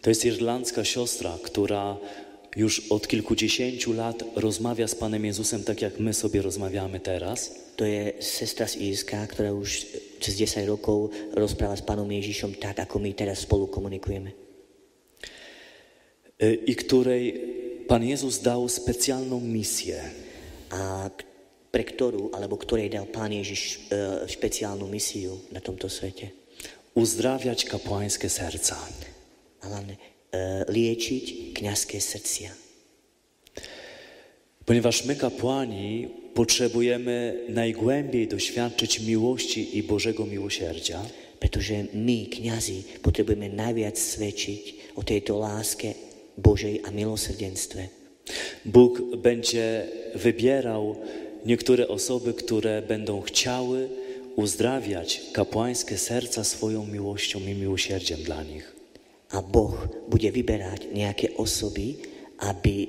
to 0.00 0.10
jest 0.10 0.24
irlandzka 0.24 0.84
siostra, 0.84 1.38
która 1.42 1.96
już 2.56 2.90
od 2.90 3.06
kilkudziesięciu 3.06 3.92
lat 3.92 4.24
rozmawia 4.36 4.88
z 4.88 4.94
Panem 4.94 5.24
Jezusem 5.24 5.64
tak, 5.64 5.82
jak 5.82 5.98
my 5.98 6.14
sobie 6.14 6.42
rozmawiamy 6.42 7.00
teraz. 7.00 7.70
to 7.80 7.88
je 7.88 8.20
sestra 8.20 8.68
z 8.68 8.76
Írska, 8.76 9.24
ktorá 9.24 9.56
už 9.56 9.88
cez 10.20 10.36
10 10.36 10.68
rokov 10.68 11.16
rozpráva 11.32 11.72
s 11.72 11.80
pánom 11.80 12.04
Ježišom 12.04 12.60
tak, 12.60 12.76
ako 12.76 13.00
my 13.00 13.16
teraz 13.16 13.48
spolu 13.48 13.72
komunikujeme. 13.72 14.36
i 16.44 16.72
której 16.76 17.24
Pan 17.88 18.04
Jezus 18.04 18.44
dał 18.44 18.68
specjalną 18.68 19.40
misję. 19.40 19.96
A 20.70 21.08
pre 21.70 21.86
ktorú, 21.86 22.34
alebo 22.34 22.58
ktorej 22.58 22.90
dal 22.90 23.06
pán 23.06 23.30
Ježiš 23.30 23.62
e, 23.62 23.78
špeciálnu 24.26 24.90
misiu 24.90 25.38
na 25.54 25.62
tomto 25.62 25.86
svete. 25.86 26.34
Uzdrawiać 26.98 27.64
kapłańskie 27.70 28.26
serca. 28.26 28.74
A 29.62 29.70
hlavne 29.70 29.94
e, 29.94 30.00
liečiť 30.66 31.54
kňazské 31.54 32.02
srdcia. 32.02 32.50
Ponieważ 34.66 35.04
my, 35.04 35.14
kapłani, 35.16 36.08
potrzebujemy 36.34 37.46
najgłębiej 37.48 38.28
doświadczyć 38.28 39.00
miłości 39.00 39.78
i 39.78 39.82
Bożego 39.82 40.26
miłosierdzia, 40.26 41.02
Pretože 41.40 41.88
my, 41.96 42.28
kňazi, 42.28 43.00
potrebujeme 43.00 43.48
najviac 43.48 43.96
svedčiť 43.96 44.92
o 44.92 45.02
tejto 45.02 45.40
láske 45.40 45.96
Božej 46.36 46.84
a 46.84 46.92
milosrdenstve. 46.92 47.88
Bóg 48.64 49.16
będzie 49.16 49.88
wybierał 50.14 50.96
niektóre 51.46 51.88
osoby, 51.88 52.34
które 52.34 52.82
będą 52.82 53.20
chciały 53.20 53.88
uzdrawiać 54.36 55.20
kapłańskie 55.32 55.98
serca 55.98 56.44
swoją 56.44 56.86
miłością 56.86 57.40
i 57.40 57.54
miłosierdziem 57.54 58.22
dla 58.22 58.42
nich. 58.42 58.76
A 59.30 59.42
Boh 59.42 59.88
bude 60.10 60.26
vyberať 60.34 60.90
nejaké 60.90 61.38
osoby, 61.38 61.94
aby 62.42 62.74
e, 62.82 62.88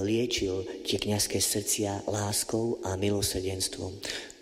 liečil 0.00 0.64
tie 0.88 0.96
kňazské 0.96 1.44
srdcia 1.44 2.08
láskou 2.08 2.80
a 2.88 2.96
milosrdenstvom. 2.96 3.92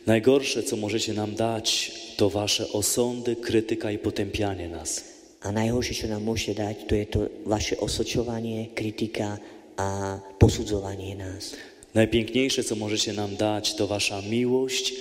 Najgorsze, 0.07 0.63
co 0.63 0.77
możecie 0.77 1.15
nam 1.15 1.35
dać, 1.35 1.93
to 2.17 2.31
wasze 2.31 2.73
osądy, 2.73 3.37
krytyka 3.37 3.91
i 3.91 3.99
potępianie 3.99 4.69
nas. 4.69 5.05
A 5.43 5.51
najhoršie, 5.53 5.95
čo 5.95 6.07
nám 6.07 6.23
môžete 6.23 6.63
dať, 6.63 6.77
to 6.87 6.95
je 6.95 7.07
to 7.07 7.21
vaše 7.47 7.75
osočovanie, 7.79 8.71
kritika 8.75 9.39
a 9.77 10.19
posudzovanie 10.39 11.15
nás. 11.19 11.59
Najpiękniejsze, 11.97 12.65
co 12.65 12.77
możecie 12.77 13.13
nam 13.13 13.37
dać, 13.37 13.75
to 13.75 13.87
wasza 13.87 14.21
miłość, 14.23 14.95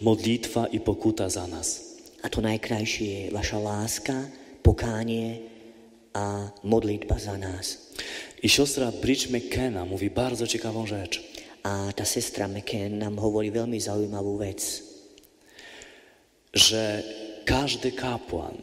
modlitwa 0.00 0.66
i 0.66 0.80
pokuta 0.80 1.28
za 1.28 1.46
nas. 1.46 1.84
A 2.22 2.28
to 2.32 2.40
najkrajšie 2.40 3.04
je 3.04 3.22
vaša 3.30 3.58
láska, 3.60 4.16
pokánie 4.64 5.44
a 6.16 6.48
modlitba 6.64 7.20
za 7.20 7.36
nás. 7.36 7.92
I 8.42 8.48
siostra 8.48 8.92
Bridge 8.92 9.28
McKenna 9.28 9.84
mówi 9.84 10.10
bardzo 10.10 10.46
ciekawą 10.46 10.86
rzecz. 10.86 11.20
A 11.62 11.92
tá 11.92 12.08
sestra 12.08 12.48
McKen 12.48 12.96
nám 12.96 13.20
hovorí 13.20 13.52
veľmi 13.52 13.76
zaujímavú 13.76 14.40
vec, 14.40 14.82
że 16.54 17.02
każdy 17.44 17.92
kapłan 17.92 18.56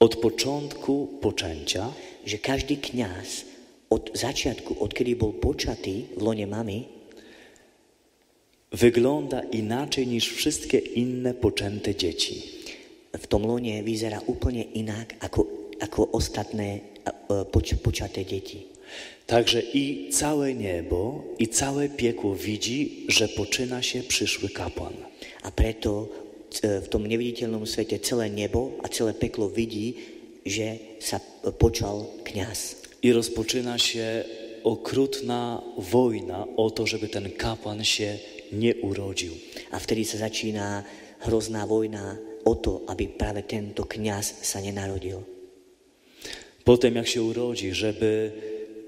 od 0.00 0.16
początku 0.16 1.20
poczęcia 1.20 1.92
že 2.24 2.38
každý 2.38 2.76
kňaz 2.76 3.49
od 3.90 4.14
začiatku, 4.14 4.78
odkedy 4.78 5.18
bol 5.18 5.34
počatý 5.34 6.14
v 6.14 6.20
lone 6.22 6.46
mamy, 6.46 6.86
wygląda 8.72 9.42
inaczej 9.50 10.06
niż 10.06 10.30
wszystkie 10.30 10.78
inne 10.78 11.34
poczęte 11.34 11.94
dzieci. 11.94 12.60
v 13.10 13.26
tom 13.26 13.42
lone 13.42 13.82
vyzerá 13.82 14.22
úplne 14.30 14.62
inak 14.62 15.18
ako, 15.18 15.46
ako 15.82 16.14
ostatné 16.14 16.78
e, 16.78 17.44
poč, 17.50 17.74
deti. 18.14 18.70
Także 19.26 19.62
i 19.62 20.10
całe 20.10 20.54
niebo, 20.54 21.24
i 21.38 21.48
całe 21.48 21.88
piekło 21.88 22.34
widzi, 22.34 23.06
że 23.08 23.28
poczyna 23.28 23.82
się 23.82 24.02
przyszły 24.02 24.48
kapłan. 24.48 24.94
A 25.42 25.50
preto 25.50 26.08
e, 26.62 26.80
v 26.80 26.88
tom 26.88 27.06
neviditeľnom 27.06 27.66
svete 27.66 27.98
celé 27.98 28.30
nebo 28.30 28.78
a 28.82 28.88
celé 28.88 29.14
peklo 29.14 29.50
vidí, 29.50 29.94
že 30.46 30.98
sa 31.02 31.18
e, 31.18 31.50
počal 31.50 32.06
kňaz. 32.26 32.79
I 33.02 33.12
rozpoczyna 33.12 33.78
się 33.78 34.24
okrutna 34.64 35.62
wojna 35.78 36.46
o 36.56 36.70
to, 36.70 36.86
żeby 36.86 37.08
ten 37.08 37.30
kapłan 37.30 37.84
się 37.84 38.18
nie 38.52 38.74
urodził. 38.76 39.32
A 39.70 39.78
vtedy 39.78 40.04
sa 40.04 40.26
začína 40.26 40.84
hrozná 41.22 41.66
vojna 41.66 42.18
o 42.44 42.54
to, 42.54 42.82
aby 42.88 43.08
práve 43.08 43.46
tento 43.46 43.84
kňaz 43.86 44.42
sa 44.42 44.60
nenarodil. 44.60 45.22
Potem 46.64 46.96
jak 46.96 47.08
się 47.08 47.22
urodzi, 47.22 47.74
żeby 47.74 48.32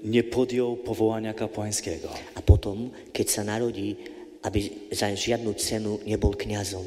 nie 0.03 0.23
podjął 0.23 0.75
powołania 0.75 1.33
kapłańskiego. 1.33 2.09
A 2.35 2.41
potom, 2.41 2.91
keď 3.13 3.27
sa 3.29 3.43
narodí, 3.43 3.95
aby 4.43 4.91
za 4.91 5.15
žiadnu 5.15 5.53
cenu 5.55 5.99
nebol 6.05 6.35
kňazom. 6.35 6.83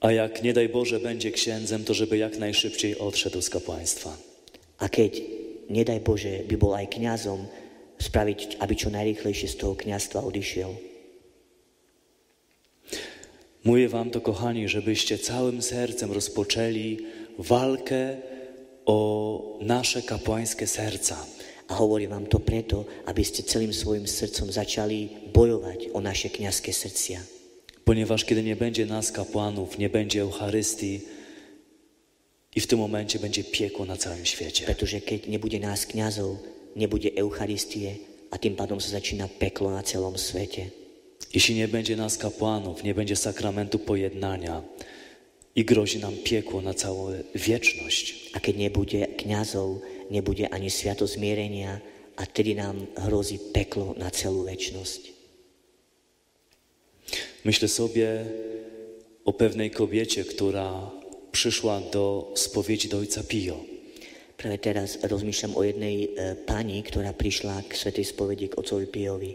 A 0.00 0.12
jak 0.12 0.42
nie 0.42 0.52
daj 0.52 0.68
Boże 0.68 1.00
będzie 1.00 1.30
księdzem, 1.30 1.84
to 1.84 1.94
żeby 1.94 2.18
jak 2.18 2.38
najszybciej 2.38 2.98
odszedł 2.98 3.42
z 3.42 3.50
kapłaństwa. 3.50 4.16
A 4.78 4.88
keď, 4.88 5.22
nedaj 5.68 6.00
Bože, 6.00 6.44
by 6.48 6.56
bol 6.56 6.72
aj 6.74 6.86
kňazom, 6.96 7.46
spraviť, 7.96 8.60
aby 8.60 8.74
čo 8.76 8.92
najrýchlejšie 8.92 9.48
z 9.48 9.56
toho 9.56 9.74
kňazstva 9.74 10.20
odišiel. 10.20 10.70
Mówię 13.64 13.88
wam 13.88 14.10
to, 14.10 14.20
kochani, 14.20 14.68
żebyście 14.68 15.18
całym 15.18 15.62
sercem 15.62 16.12
rozpoczęli 16.12 16.98
walkę 17.38 18.16
o 18.86 19.58
nasze 19.60 20.02
kapłańskie 20.02 20.66
serca. 20.66 21.26
A 21.68 21.74
hovorím 21.74 22.10
vám 22.10 22.26
to 22.30 22.38
preto, 22.38 22.86
aby 23.10 23.26
ste 23.26 23.42
celým 23.42 23.74
svojim 23.74 24.06
srdcom 24.06 24.54
začali 24.54 25.26
bojovať 25.34 25.90
o 25.90 25.98
naše 25.98 26.30
kňazské 26.30 26.70
srdcia. 26.70 27.18
Ponieważ 27.84 28.24
kiedy 28.24 28.42
nie 28.42 28.56
będzie 28.56 28.86
nas, 28.86 29.12
kapłanów, 29.12 29.78
nie 29.78 29.90
będzie 29.90 30.22
Eucharystii 30.22 31.15
i 32.56 32.60
w 32.60 32.66
tym 32.66 32.78
momencie 32.78 33.18
będzie 33.18 33.44
piekło 33.44 33.84
na 33.84 33.96
całym 33.96 34.24
świecie. 34.24 34.64
Pretože 34.64 35.00
keď 35.00 35.28
nebude 35.28 35.60
nás 35.60 35.86
kňazov, 35.86 36.40
nebude 36.76 37.12
Eucharistie 37.12 38.00
a 38.32 38.40
tým 38.40 38.56
pádom 38.56 38.80
sa 38.80 38.96
začína 38.96 39.28
peklo 39.28 39.68
na 39.68 39.84
celom 39.84 40.16
svete. 40.16 40.72
Jeśli 41.34 41.54
nie 41.54 41.68
będzie 41.68 41.96
nas, 41.96 42.18
kapłanów, 42.18 42.82
nie 42.82 42.94
będzie 42.94 43.16
sakramentu 43.16 43.78
pojednania 43.78 44.62
i 45.56 45.64
grozi 45.64 45.98
nam 45.98 46.16
piekło 46.16 46.62
na 46.62 46.74
całą 46.74 47.12
wieczność. 47.34 48.32
A 48.32 48.40
keď 48.40 48.56
nebude 48.56 49.06
kňazov, 49.06 49.80
nebude 50.10 50.48
ani 50.48 50.70
sviato 50.70 51.06
zmierenia 51.06 51.80
a 52.16 52.24
tedy 52.24 52.56
nám 52.56 52.88
hrozí 52.96 53.36
peklo 53.52 53.92
na 54.00 54.08
celú 54.08 54.48
väčnosť. 54.48 55.12
Myślę 57.44 57.68
sobie 57.68 58.24
o 59.24 59.32
pewnej 59.32 59.70
kobiecie, 59.70 60.24
która 60.24 60.90
przyszła 61.36 61.80
do 61.92 62.32
spowiedzi 62.34 62.88
do 62.88 62.96
ojca 63.04 63.20
Pio. 63.20 63.60
Práve 64.40 64.56
teraz 64.56 64.96
rozmýšľam 65.04 65.52
o 65.52 65.62
jednej 65.68 65.96
e, 66.04 66.08
pani, 66.48 66.80
ktorá 66.80 67.12
prišla 67.12 67.60
k 67.68 67.76
svetej 67.76 68.04
spovedi 68.08 68.48
k 68.48 68.56
otcovi 68.56 68.88
Piovi. 68.88 69.32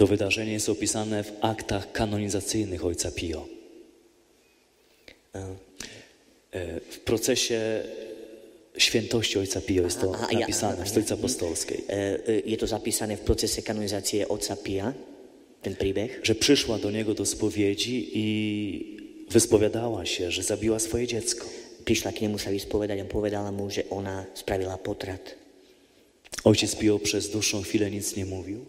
To 0.00 0.08
wydarzenie 0.08 0.52
jest 0.56 0.68
opisane 0.72 1.20
w 1.24 1.32
aktach 1.44 1.92
kanonizacyjnych 1.92 2.80
ojca 2.84 3.12
Pio. 3.12 3.44
E, 5.34 6.80
W 6.90 6.98
procesie 7.04 7.82
świętości 8.78 9.38
Ojca 9.38 9.60
Pio 9.60 9.82
jest 9.84 10.00
to 10.00 10.14
A, 10.14 10.28
a, 10.28 10.32
ja- 10.32 10.38
napisane 10.40 10.84
w 10.84 10.88
Stolicy 10.88 11.14
Apostolskiej. 11.14 11.84
E, 11.88 11.92
e, 12.28 12.40
Je 12.48 12.56
to 12.56 12.66
zapísané 12.66 13.16
v 13.16 13.24
procese 13.28 13.60
kanonizácie 13.62 14.24
otca 14.28 14.56
Pia, 14.56 14.94
ten 15.62 15.76
príbeh, 15.76 16.20
Że 16.22 16.34
przyszła 16.34 16.78
do 16.78 16.90
niego 16.90 17.14
do 17.14 17.26
spowiedzi 17.26 18.10
i 18.14 18.24
wyspowiadała 19.30 20.06
się, 20.06 20.30
że 20.30 20.42
zabiła 20.42 20.78
swoje 20.78 21.06
dziecko. 21.06 21.46
prišla 21.84 22.16
k 22.16 22.24
nemu 22.24 22.40
sa 22.40 22.48
vyspovedať 22.48 23.04
a 23.04 23.06
povedala 23.06 23.52
mu, 23.52 23.68
že 23.68 23.84
ona 23.92 24.24
spravila 24.32 24.80
potrat. 24.80 25.36
Ojciec 26.44 26.76
Pio 26.80 26.96
przez 26.98 27.28
dłuższą 27.28 27.62
chwilę 27.62 27.90
nic 27.90 28.16
nie 28.16 28.24
mówił, 28.24 28.64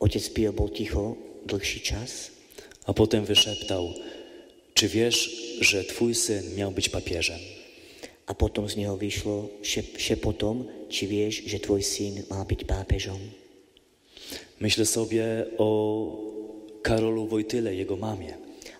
Otec 0.00 0.28
Pio 0.28 0.52
bol 0.52 0.68
ticho 0.68 1.16
dlhší 1.48 1.80
čas 1.80 2.30
a 2.84 2.92
potem 2.92 3.24
wyszeptał, 3.24 3.94
czy 4.74 4.88
wiesz, 4.88 5.18
że 5.60 5.84
twój 5.84 6.14
syn 6.14 6.56
miał 6.56 6.70
być 6.72 6.88
papieżem? 6.88 7.40
a 8.26 8.32
potom 8.32 8.68
z 8.68 8.76
neho 8.76 8.96
vyšlo 8.96 9.52
šep, 9.60 10.00
šepotom, 10.00 10.64
či 10.88 11.04
vieš, 11.04 11.44
že 11.44 11.60
tvoj 11.60 11.84
syn 11.84 12.24
mal 12.32 12.48
byť 12.48 12.64
pápežom. 12.64 13.20
Myślę 14.60 14.84
sobie 14.86 15.24
o 15.58 15.68
Karolu 16.80 17.28
Wojtyle, 17.28 17.74
jego 17.74 17.96
mamie, 17.96 18.32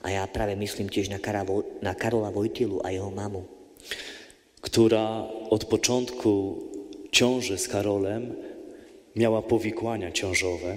A 0.04 0.12
ja 0.12 0.28
práve 0.28 0.52
myslím 0.52 0.92
tiež 0.92 1.08
na, 1.08 1.16
Kara, 1.16 1.48
Vo- 1.48 1.64
na 1.80 1.96
Karola 1.96 2.28
Vojtilu 2.28 2.84
a 2.84 2.92
jeho 2.92 3.08
mamu, 3.08 3.48
która 4.60 5.24
od 5.48 5.64
początku 5.64 6.60
ciąży 7.08 7.56
z 7.58 7.68
Karolem 7.68 8.36
miała 9.16 9.42
powikłania 9.42 10.12
ciążowe 10.12 10.76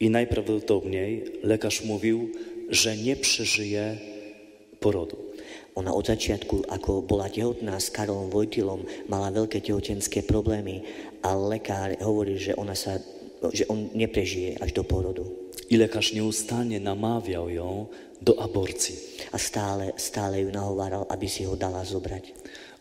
i 0.00 0.10
najprawdopodobniej 0.10 1.24
lekarz 1.42 1.84
mówił, 1.84 2.30
że 2.68 2.96
nie 2.96 3.16
przeżyje 3.16 3.98
porodu. 4.80 5.16
Ona 5.74 5.94
od 5.94 6.06
začiatku, 6.06 6.66
ako 6.66 7.02
bola 7.06 7.30
tehotná 7.30 7.78
s 7.78 7.94
Karolom 7.94 8.26
Vojtilom, 8.26 8.82
mala 9.06 9.30
veľké 9.30 9.62
tehotenské 9.62 10.26
problémy 10.26 10.82
a 11.22 11.38
lekár 11.38 11.94
hovorí, 12.02 12.42
že, 12.42 12.58
ona 12.58 12.74
sa, 12.74 12.98
že 13.54 13.70
on 13.70 13.86
neprežije 13.94 14.58
až 14.58 14.74
do 14.74 14.82
porodu. 14.82 15.39
I 15.70 15.76
lekarz 15.76 16.12
nieustannie 16.12 16.80
namawiał 16.80 17.50
ją 17.50 17.86
do 18.22 18.42
aborcji. 18.42 18.96
A 19.32 19.38
stále, 19.38 19.92
stále 19.96 20.40
ju 20.40 20.50
nahováral, 20.50 21.06
aby 21.08 21.28
si 21.30 21.46
ho 21.46 21.56
dala 21.56 21.86
zobrať. 21.86 22.34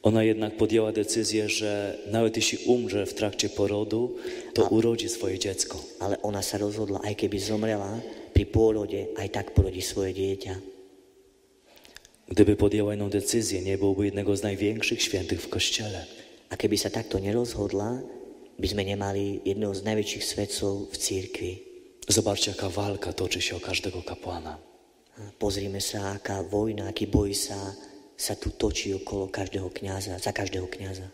Ona 0.03 0.23
jednak 0.23 0.57
podjęła 0.57 0.91
decyzję, 0.91 1.49
że 1.49 1.97
nawet 2.11 2.35
jeśli 2.35 2.57
umrze 2.65 3.05
w 3.05 3.13
trakcie 3.13 3.49
porodu, 3.49 4.15
to 4.53 4.67
urodzi 4.67 5.09
swoje 5.09 5.39
dziecko. 5.39 5.77
Ale 5.99 6.21
ona 6.21 6.41
sa 6.41 6.57
rozhodla, 6.57 7.03
aj 7.03 7.15
keby 7.15 7.37
zomrela 7.39 7.99
pri 8.33 8.45
pôrode, 8.47 9.13
aj 9.19 9.27
tak 9.29 9.51
porodí 9.51 9.81
svoje 9.85 10.13
dieťa. 10.13 10.55
Gdyby 12.29 12.55
podjęła 12.55 12.95
inną 12.95 13.09
decyzję, 13.09 13.61
nie 13.61 13.77
byłoby 13.77 14.05
jednego 14.05 14.37
z 14.37 14.43
największych 14.43 15.01
świętych 15.01 15.41
w 15.41 15.49
Kościele. 15.49 16.05
A 16.49 16.57
keby 16.57 16.77
sa 16.77 16.89
takto 16.89 17.19
nerozhodla, 17.19 18.01
by 18.59 18.67
sme 18.67 18.81
nemali 18.81 19.45
jedného 19.45 19.75
z 19.75 19.81
najväčších 19.83 20.23
svedcov 20.25 20.89
v 20.89 20.95
církvi. 20.97 21.68
Zobaczcie, 22.07 22.51
jaka 22.51 22.69
walka 22.69 23.13
toczy 23.13 23.41
się 23.41 23.55
o 23.55 23.59
każdego 23.59 24.01
kapłana. 24.01 24.57
Pozrime 25.39 25.83
sa, 25.83 26.15
aká 26.15 26.39
vojna, 26.47 26.87
aký 26.87 27.03
boj 27.03 27.35
sa, 27.35 27.59
sa 28.15 28.39
tu 28.39 28.55
točí 28.55 28.95
okolo 28.95 29.27
každého 29.27 29.67
kniaza, 29.67 30.15
za 30.15 30.31
každého 30.31 30.67
kniaza. 30.67 31.11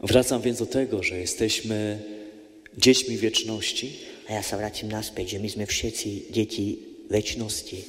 Wracam 0.00 0.42
więc 0.42 0.58
do 0.58 0.66
tego, 0.66 1.02
że 1.02 1.18
jesteśmy 1.18 2.02
dziećmi 2.78 3.16
wieczności. 3.16 3.92
A 4.28 4.32
ja 4.32 4.42
sa 4.42 4.56
vrátim 4.56 4.90
naspäť, 4.90 5.36
že 5.36 5.38
my 5.38 5.48
sme 5.48 5.64
všetci 5.66 6.10
deti. 6.34 6.66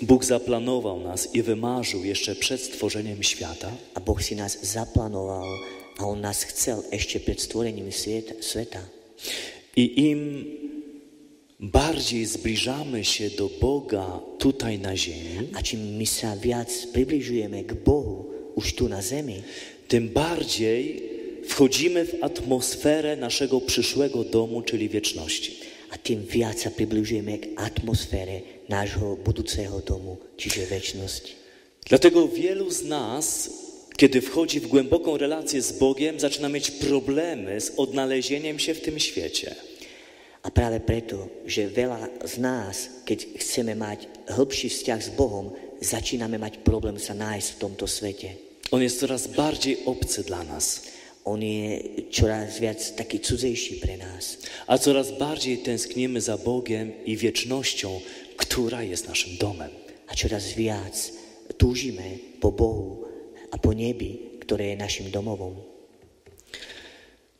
Bóg 0.01 0.25
zaplanował 0.25 0.99
nas 0.99 1.35
i 1.35 1.41
wymarzył 1.41 2.03
jeszcze 2.03 2.35
przed 2.35 2.61
stworzeniem 2.61 3.23
świata, 3.23 3.71
A 3.93 3.99
Boh 3.99 4.21
si 4.21 4.35
nás 4.35 4.57
zaplánoval 4.61 5.49
a 5.97 6.05
On 6.05 6.21
nás 6.21 6.43
chcel 6.43 6.83
ešte 6.93 7.19
pred 7.19 7.41
stvorením 7.41 7.89
sveta. 8.41 8.81
i 9.75 10.09
im 10.09 10.45
bardziej 11.59 12.25
zbliżamy 12.25 13.05
się 13.05 13.29
do 13.29 13.49
Boga 13.61 14.19
tutaj 14.37 14.79
na 14.79 14.97
ziemi, 14.97 15.49
A 15.53 15.61
čím 15.61 15.97
my 15.97 16.05
sa 16.05 16.37
viac 16.37 16.69
približujeme 16.93 17.63
k 17.65 17.73
Bohu 17.73 18.29
už 18.55 18.73
tu 18.73 18.89
na 18.89 19.01
zemi, 19.01 19.41
tym 19.87 20.09
bardziej 20.09 21.03
wchodzimy 21.47 22.05
w 22.05 22.23
atmosferę 22.23 23.17
naszego 23.17 23.61
przyszłego 23.61 24.23
domu, 24.23 24.61
czyli 24.61 24.89
wieczności. 24.89 25.67
a 25.89 25.95
tým 25.95 26.27
viac 26.27 26.67
sa 26.67 26.71
približujeme 26.71 27.33
k 27.39 27.45
atmosfére 27.55 28.67
nášho 28.67 29.15
budúceho 29.23 29.79
domu, 29.79 30.19
čiže 30.35 30.67
väčšnosti. 30.67 31.31
Dlatego 31.87 32.27
wielu 32.27 32.67
z 32.67 32.83
nas, 32.83 33.25
kiedy 33.95 34.21
wchodzi 34.21 34.59
w 34.59 34.67
głęboką 34.67 35.17
relację 35.17 35.61
z 35.61 35.71
Bogiem, 35.79 36.19
zaczyna 36.19 36.49
mieć 36.49 36.71
problemy 36.71 37.61
z 37.61 37.71
odnalezieniem 37.77 38.59
się 38.59 38.73
w 38.73 38.81
tym 38.81 38.99
świecie. 38.99 39.55
A 40.47 40.49
práve 40.49 40.79
preto, 40.79 41.43
že 41.43 41.67
veľa 41.67 42.23
z 42.23 42.35
nás, 42.39 43.03
keď 43.03 43.35
chceme 43.35 43.75
mať 43.75 44.07
hĺbší 44.31 44.71
vzťah 44.71 45.01
s 45.03 45.11
Bohom, 45.11 45.51
začíname 45.83 46.39
mať 46.39 46.63
problém 46.63 46.95
sa 46.95 47.11
nájsť 47.11 47.47
v 47.51 47.59
tomto 47.59 47.83
svete. 47.83 48.29
On 48.71 48.79
jest 48.79 49.03
coraz 49.03 49.27
bardziej 49.27 49.83
obcy 49.83 50.23
dla 50.23 50.47
nas, 50.47 50.87
On 51.27 51.43
je 51.43 51.83
čoraz 52.07 52.55
viac 52.63 52.79
taký 52.95 53.19
cudzejší 53.19 53.83
pre 53.83 53.99
nás. 53.99 54.39
a 54.67 54.79
coraz 54.79 55.11
bardziej 55.11 55.57
tęsknimy 55.57 56.21
za 56.21 56.37
Bogiem 56.37 57.03
i 57.05 57.17
wiecznością, 57.17 57.99
która 58.37 58.83
jest 58.83 59.07
naszym 59.07 59.37
domem. 59.37 59.71
A 60.07 60.15
čoraz 60.15 60.55
viac 60.55 61.11
túžime 61.59 62.39
po 62.39 62.51
Bohu 62.51 63.03
a 63.51 63.57
po 63.59 63.75
nebi, 63.75 64.39
ktoré 64.39 64.71
je 64.71 64.79
našim 64.79 65.11
domovom. 65.11 65.76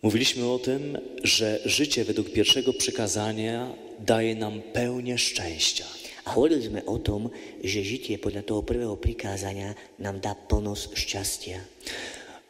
Mówiliśmy 0.01 0.45
o 0.45 0.59
tym, 0.59 0.97
że 1.23 1.59
życie 1.65 2.03
według 2.03 2.29
pierwszego 2.29 2.73
przykazania 2.73 3.73
daje 3.99 4.35
nam 4.35 4.61
pełnię 4.61 5.17
szczęścia. 5.17 5.85
A 6.25 6.31
hovorili 6.31 6.69
o 6.85 6.99
tom, 6.99 7.31
že 7.63 7.87
žitie 7.87 8.19
podľa 8.19 8.43
toho 8.43 8.59
prvého 8.59 8.99
prikázania 8.99 9.79
nám 9.95 10.19
dá 10.19 10.35
plnosť 10.35 10.91
šťastia. 10.91 11.63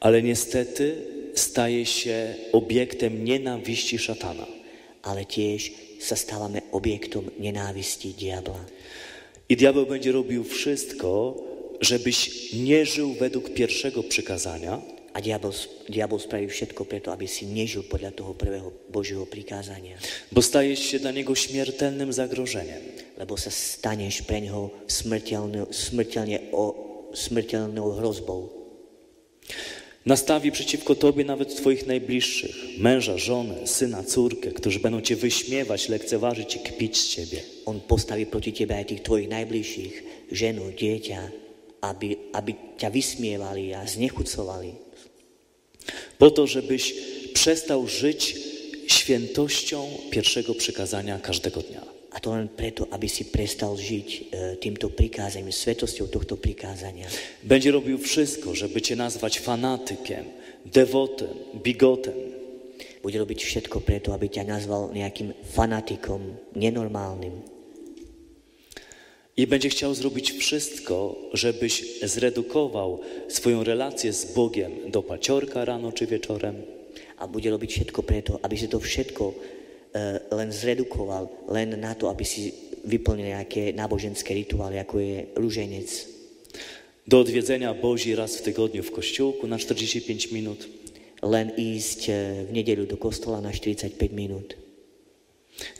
Ale 0.01 0.25
niestety 0.25 0.97
staje 1.37 1.85
się 1.85 2.17
obiektem 2.57 3.21
nienawiści 3.21 4.01
szatana. 4.01 4.49
Ale 5.05 5.29
tiež 5.29 5.71
sa 6.01 6.17
stávame 6.17 6.65
objektom 6.73 7.29
nenávisti 7.37 8.17
diabla. 8.17 8.65
I 9.49 9.53
diabeł 9.55 9.85
będzie 9.85 10.11
robił 10.11 10.43
wszystko, 10.43 11.37
żebyś 11.81 12.49
nie 12.53 12.85
żył 12.85 13.13
według 13.13 13.53
pierwszego 13.53 14.03
przykazania, 14.03 14.81
A 15.17 15.21
diabol, 15.21 15.49
diabol 15.89 16.21
spraví 16.21 16.45
všetko 16.45 16.85
preto, 16.85 17.09
aby 17.09 17.25
si 17.25 17.49
nežil 17.49 17.89
podľa 17.89 18.13
toho 18.13 18.37
prvého 18.37 18.69
Božieho 18.93 19.25
prikázania. 19.25 19.97
bo 20.29 20.45
stajesz 20.45 20.79
się 20.79 20.99
dla 21.01 21.09
niego 21.09 21.33
śmiertelnym 21.33 22.13
zagrożeniem. 22.13 22.81
Lebo 23.17 23.33
sa 23.33 23.49
staneš 23.49 24.21
pre 24.29 24.45
smrteľne, 24.85 25.73
smrteľne 25.73 26.53
o, 26.53 26.65
smrteľnou 27.17 27.97
hrozbou. 27.97 28.53
Nastawi 30.05 30.51
przeciwko 30.51 30.95
tobie 30.95 31.25
nawet 31.25 31.55
twoich 31.55 31.87
najbliższych, 31.87 32.79
męża, 32.79 33.17
żonę, 33.17 33.67
syna, 33.67 34.03
córkę, 34.03 34.51
którzy 34.51 34.79
będą 34.79 35.01
cię 35.01 35.15
wyśmiewać, 35.15 35.89
lekceważyć 35.89 36.55
i 36.55 36.59
kpić 36.59 36.97
z 36.97 37.07
ciebie. 37.07 37.39
On 37.65 37.81
postaví 37.81 38.25
proti 38.25 38.53
tebe 38.53 38.77
aj 38.77 38.85
tých 38.85 39.01
tvojich 39.01 39.27
najbližších, 39.27 39.95
ženu, 40.31 40.71
dieťa, 40.71 41.21
aby, 41.81 42.31
aby 42.31 42.51
ťa 42.79 42.87
vysmievali 42.87 43.75
a 43.75 43.83
znechucovali. 43.83 44.86
Po 46.17 46.31
to, 46.31 46.47
żebyś 46.47 46.93
przestał 47.33 47.87
żyć 47.87 48.35
świętością 48.87 49.87
pierwszego 50.11 50.55
przykazania 50.55 51.19
każdego 51.19 51.61
dnia. 51.61 51.97
A 52.11 52.19
to 52.19 52.33
preto, 52.57 52.87
aby 52.89 53.05
si 53.05 53.29
prestal 53.29 53.77
žiť 53.77 54.09
e, 54.09 54.21
týmto 54.57 54.89
prikázaním, 54.89 55.53
svetosťou 55.53 56.09
tohto 56.09 56.33
prikázania. 56.33 57.05
Będzie 57.43 57.69
robił 57.71 58.01
wszystko, 58.01 58.55
żeby 58.55 58.81
cię 58.81 58.95
nazwać 58.95 59.39
fanatykiem, 59.39 60.25
dewotem, 60.65 61.29
bigotem. 61.61 62.17
Bude 63.05 63.21
robiť 63.21 63.39
všetko 63.45 63.85
preto, 63.85 64.17
aby 64.17 64.33
ťa 64.33 64.49
nazval 64.49 64.89
nejakým 64.97 65.37
fanatikom, 65.45 66.41
nenormálnym. 66.57 67.56
I 69.37 69.47
będzie 69.47 69.69
chciał 69.69 69.93
zrobić 69.93 70.31
wszystko, 70.31 71.15
żebyś 71.33 72.01
zredukował 72.03 72.99
swoją 73.27 73.63
relację 73.63 74.13
z 74.13 74.33
Bogiem 74.33 74.71
do 74.91 75.03
paciorka 75.03 75.65
rano 75.65 75.91
czy 75.91 76.07
wieczorem, 76.07 76.55
A 77.17 77.25
bude 77.25 77.49
robiť 77.49 77.69
všetko 77.71 77.99
preto, 78.05 78.37
aby 78.45 78.53
si 78.57 78.69
to 78.69 78.77
všetko 78.77 79.23
e, 79.33 79.35
len 80.37 80.53
zredukoval, 80.53 81.49
len 81.49 81.73
na 81.81 81.97
to, 81.97 82.13
aby 82.13 82.21
si 82.21 82.53
vyplnil 82.85 83.33
nejaké 83.33 83.73
náboženské 83.73 84.37
rituály, 84.37 84.77
ako 84.77 84.95
je 85.01 85.17
rúženec. 85.33 85.89
do 87.07 87.19
odwiedzenia 87.23 87.73
Bozi 87.73 88.15
raz 88.15 88.37
w 88.37 88.41
tygodniu 88.41 88.83
w 88.83 88.91
kościółku 88.91 89.47
na 89.47 89.57
45 89.57 90.31
minut, 90.31 90.67
Len 91.17 91.49
ísť 91.57 92.13
v 92.45 92.53
nedeľu 92.53 92.85
do 92.85 92.97
kostola 93.01 93.41
na 93.41 93.49
45 93.49 93.97
minút. 94.13 94.53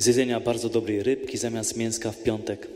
z 0.02 0.06
jedzenia 0.10 0.42
bardzo 0.42 0.70
dobrej 0.70 1.06
rybki 1.06 1.38
zamiast 1.38 1.78
mięska 1.78 2.12
w 2.12 2.24
piątek, 2.24 2.68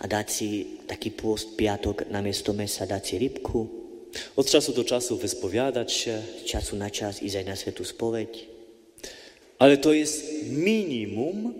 A 0.00 0.04
dať 0.08 0.26
si 0.30 0.48
taký 0.88 1.12
pôst 1.12 1.56
piatok 1.56 2.08
namiesto 2.08 2.52
mesa, 2.56 2.88
dať 2.88 3.02
si 3.04 3.14
rybku, 3.20 3.84
od 4.36 4.46
czasu 4.46 4.72
do 4.72 4.84
czasu 4.84 5.18
wyspowiadać 5.18 5.92
się, 5.92 6.22
z 6.40 6.44
času 6.46 6.76
na 6.76 6.90
čas 6.90 7.22
ísť 7.22 7.36
aj 7.36 7.46
na 7.46 7.56
svetú 7.58 7.82
spoveď, 7.82 8.30
ale 9.58 9.76
to 9.76 9.92
jest 9.92 10.46
minimum, 10.50 11.54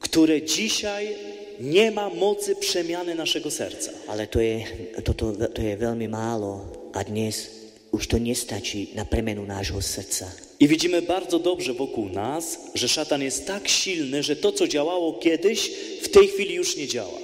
które 0.00 0.42
dzisiaj 0.42 1.16
nie 1.60 1.90
ma 1.90 2.10
mocy 2.10 2.56
przemiany 2.56 3.14
naszego 3.14 3.50
serca. 3.50 3.90
ale 4.06 4.26
to 4.26 4.40
je, 4.40 4.64
toto, 5.04 5.32
to 5.32 5.62
je 5.62 5.76
veľmi 5.76 6.08
málo 6.08 6.66
a 6.94 7.02
dnes 7.02 7.50
už 7.94 8.06
to 8.10 8.18
nestačí 8.18 8.90
na 8.98 9.06
premenu 9.06 9.46
nášho 9.46 9.78
srdca. 9.78 10.26
I 10.60 10.68
widzimy 10.68 11.02
bardzo 11.02 11.38
dobrze 11.38 11.74
wokół 11.74 12.08
nas, 12.08 12.58
że 12.74 12.88
szatan 12.88 13.22
jest 13.22 13.46
tak 13.46 13.68
silny, 13.68 14.22
że 14.22 14.36
to, 14.36 14.52
co 14.52 14.68
działało 14.68 15.12
kiedyś, 15.12 15.70
w 16.02 16.08
tej 16.08 16.28
chwili 16.28 16.54
już 16.54 16.76
nie 16.76 16.88
działa. 16.88 17.23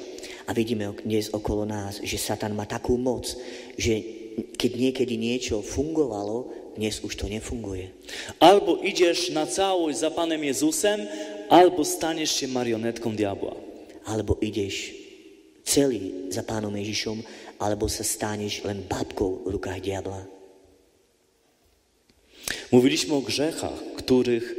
A 0.50 0.54
vidíme 0.54 0.90
dnes 1.06 1.30
okolo 1.30 1.62
nás, 1.62 2.02
že 2.02 2.18
Satan 2.18 2.58
má 2.58 2.66
takú 2.66 2.98
moc, 2.98 3.38
že 3.78 4.02
keď 4.58 4.72
niekedy 4.74 5.14
niečo 5.14 5.62
fungovalo, 5.62 6.50
dnes 6.74 6.98
už 7.06 7.14
to 7.14 7.30
nefunguje. 7.30 7.94
Albo 8.42 8.82
idziesz 8.82 9.30
na 9.30 9.46
całość 9.46 10.02
za 10.02 10.10
Panem 10.10 10.42
Jezusem, 10.42 11.06
albo 11.46 11.86
staniesz 11.86 12.34
się 12.34 12.50
marionetką 12.50 13.14
diabła. 13.14 13.54
Alebo 14.10 14.42
ideš 14.42 14.90
celý 15.62 16.34
za 16.34 16.42
pánom 16.42 16.74
Ježišom, 16.74 17.22
alebo 17.62 17.86
sa 17.86 18.02
staneš 18.02 18.66
len 18.66 18.82
babkou 18.90 19.46
v 19.46 19.54
rukách 19.54 19.78
diabla. 19.78 20.26
Mówiliśmy 22.74 23.14
o 23.14 23.22
grzechach, 23.22 23.78
których 23.94 24.54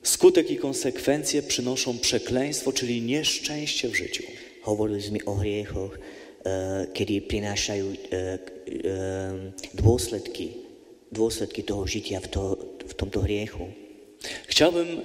skutek 0.00 0.48
i 0.50 0.56
konsekwencje 0.56 1.42
przynoszą 1.42 1.98
przekleństwo, 1.98 2.72
czyli 2.72 3.02
nieszczęście 3.04 3.88
w 3.88 3.96
życiu. 3.96 4.24
Hovorili 4.64 5.00
sme 5.00 5.20
o 5.28 5.36
hriechoch, 5.36 5.92
eh, 5.94 6.88
kedy 6.88 7.28
prinášajú 7.28 7.86
eh, 7.86 7.98
eh, 8.08 9.52
dôsledky, 9.76 10.64
dôsledky 11.12 11.60
toho 11.62 11.84
žitia 11.84 12.20
v, 12.24 12.28
to, 12.32 12.42
v 12.84 12.92
tomto 12.96 13.20
hriechu. 13.20 13.68
Chciałbym 14.48 15.04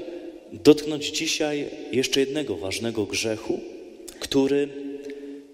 dotknąć 0.54 1.12
dzisiaj 1.12 1.67
jeszcze 1.91 2.19
jednego 2.19 2.56
ważnego 2.56 3.06
grzechu, 3.06 3.60
który 4.19 4.69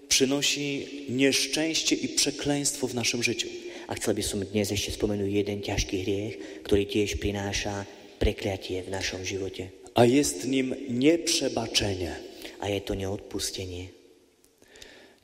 przynosi 0.08 0.86
nieszczęście 1.08 1.96
i 1.96 2.08
przekleństwo 2.08 2.86
w 2.86 2.94
naszym 2.94 3.22
życiu. 3.22 3.48
A 3.86 3.94
chcel 3.94 4.18
by 4.18 4.22
som 4.22 4.42
dnes 4.42 4.74
ešte 4.74 4.90
spomenúť 4.90 5.30
jeden 5.30 5.62
ťažký 5.62 5.96
hriech, 6.02 6.34
ktorý 6.66 6.90
tiež 6.90 7.22
prináša 7.22 7.86
prekliatie 8.18 8.82
v 8.82 8.90
našom 8.90 9.22
živote. 9.22 9.70
A 9.94 10.02
jest 10.02 10.42
nim 10.44 10.74
nieprzebaczenie. 10.90 12.18
A 12.60 12.68
je 12.68 12.80
to 12.82 12.98
neodpustenie. 12.98 13.95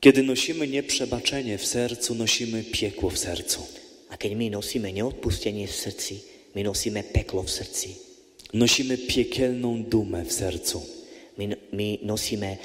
Kiedy 0.03 0.23
nosimy 0.23 0.67
nieprzebaczenie 0.67 1.57
w 1.57 1.65
sercu, 1.65 2.15
nosimy 2.15 2.63
piekło 2.63 3.09
w 3.09 3.17
sercu. 3.17 3.63
A 4.09 4.17
keď 4.19 4.35
my 4.35 4.49
nosíme 4.51 4.91
neodpustenie 4.91 5.63
v 5.63 5.71
srdci, 5.71 6.19
my 6.55 6.63
nosíme 6.63 7.07
peklo 7.07 7.39
v 7.39 7.51
srdci. 7.51 7.95
Nosimy 8.53 8.97
piekielną 8.97 9.83
dumę 9.87 10.27
w 10.27 10.31
sercu. 10.33 10.83
My, 11.39 11.55
my 11.71 12.03
nosíme 12.03 12.51
e, 12.51 12.59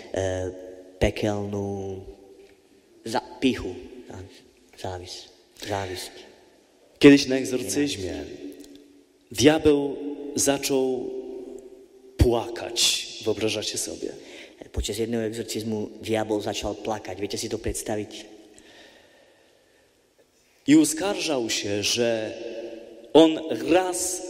pekelnú 0.98 2.02
za, 3.06 3.22
pichu, 3.38 3.70
závis, 4.74 5.30
závisť. 5.62 6.14
Kiedyś 6.98 7.30
na 7.30 7.38
egzorcyzmie 7.38 8.26
diabeł 9.30 9.96
zaczął 10.34 11.10
płakać. 12.18 13.06
Wyobrażacie 13.24 13.78
sobie? 13.78 14.27
Počas 14.66 14.98
jedného 14.98 15.22
exorcizmu 15.22 16.02
diabol 16.02 16.42
začal 16.42 16.74
plakať. 16.74 17.16
Viete 17.18 17.38
si 17.38 17.46
to 17.46 17.62
predstaviť? 17.62 18.38
I 20.68 20.76
uskarżał 20.76 21.50
się, 21.50 21.82
że 21.82 22.34
on 23.12 23.38
raz 23.70 24.22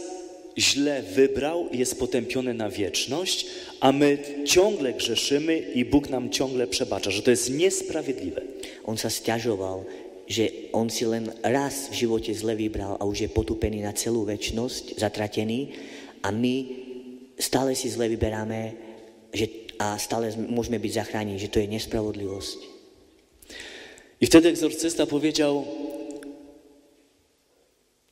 źle 0.57 1.01
wybrał 1.01 1.69
i 1.69 1.77
jest 1.77 1.99
potępiony 1.99 2.53
na 2.53 2.69
wieczność, 2.69 3.45
a 3.79 3.91
my 3.91 4.17
ciągle 4.45 4.93
grzeszymy 4.93 5.59
i 5.59 5.85
Bóg 5.85 6.09
nam 6.09 6.29
ciągle 6.29 6.67
przebacza, 6.67 7.11
że 7.11 7.21
to 7.21 7.31
jest 7.31 7.49
niesprawiedliwe. 7.49 8.41
On 8.85 8.97
sa 8.97 9.09
stiažoval, 9.09 9.85
že 10.29 10.69
on 10.73 10.89
si 10.89 11.05
len 11.05 11.33
raz 11.41 11.89
v 11.89 12.05
živote 12.05 12.33
zle 12.33 12.55
vybral 12.55 12.97
a 13.01 13.03
už 13.05 13.25
je 13.25 13.29
potupený 13.29 13.81
na 13.81 13.93
celú 13.93 14.25
väčnosť, 14.25 15.01
zatratený 15.01 15.73
a 16.21 16.29
my 16.29 16.55
stále 17.39 17.73
si 17.73 17.89
zle 17.89 18.09
vyberáme 18.09 18.89
že, 19.33 19.68
a 19.79 19.95
stále 19.95 20.27
sme- 20.29 20.51
môžeme 20.51 20.75
byť 20.75 20.91
zachránení, 20.91 21.39
že 21.39 21.47
to 21.47 21.63
je 21.63 21.71
nespravodlivosť. 21.71 22.59
I 24.19 24.27
wtedy 24.27 24.51
egzorcysta 24.51 25.07
powiedział: 25.07 25.63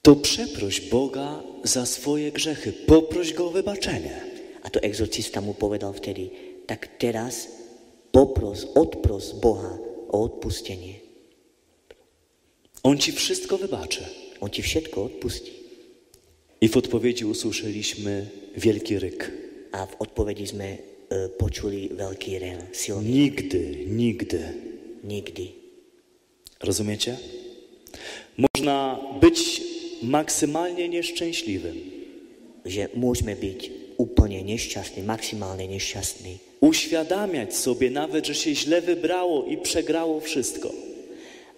To 0.02 0.16
przeproś 0.16 0.88
Boga 0.88 1.44
za 1.68 1.84
swoje 1.84 2.32
grzechy, 2.32 2.72
poproś 2.88 3.36
go 3.36 3.48
o 3.48 3.52
wybaczenie. 3.52 4.16
A 4.64 4.70
to 4.72 4.80
exorcista 4.80 5.44
mu 5.44 5.54
povedal 5.54 5.92
vtedy, 5.92 6.32
tak 6.64 6.88
teraz 7.00 7.48
popros, 8.12 8.68
odpros 8.76 9.36
Boha 9.36 9.76
o 10.08 10.24
odpustenie. 10.24 11.04
On 12.84 12.98
ci 12.98 13.12
wszystko 13.12 13.58
wybaczy. 13.58 14.04
On 14.40 14.50
ti 14.50 14.62
všetko 14.62 15.04
odpustí. 15.04 15.52
I 16.62 16.68
w 16.68 16.78
odpowiedzi 16.78 17.26
usłyszeliśmy 17.26 18.28
wielki 18.56 19.00
ryk. 19.00 19.32
A 19.72 19.88
odpovedi 20.00 20.48
sme 20.48 20.78
e, 21.10 21.30
počuli 21.34 21.92
veľký 21.92 22.32
rel, 22.40 22.62
silný. 22.72 23.08
Nigdy, 23.08 23.88
nigdy. 23.88 24.42
Nikdy. 25.04 25.46
Rozumiecie? 26.60 27.18
Można 28.38 29.00
być 29.22 29.62
maksymalnie 30.04 30.90
nieszczęśliwym, 30.90 31.98
Že 32.68 32.92
môžeme 33.00 33.32
byť 33.32 33.60
úplne 33.96 34.44
nešťastní, 34.44 35.04
maximálne 35.08 35.64
nešťastní. 35.72 36.60
uświadamiać 36.60 37.56
sobie 37.56 37.88
nawet, 37.92 38.26
że 38.28 38.36
się 38.36 38.56
źle 38.56 38.82
wybrało 38.82 39.46
i 39.46 39.58
przegrało 39.58 40.20
wszystko. 40.20 40.74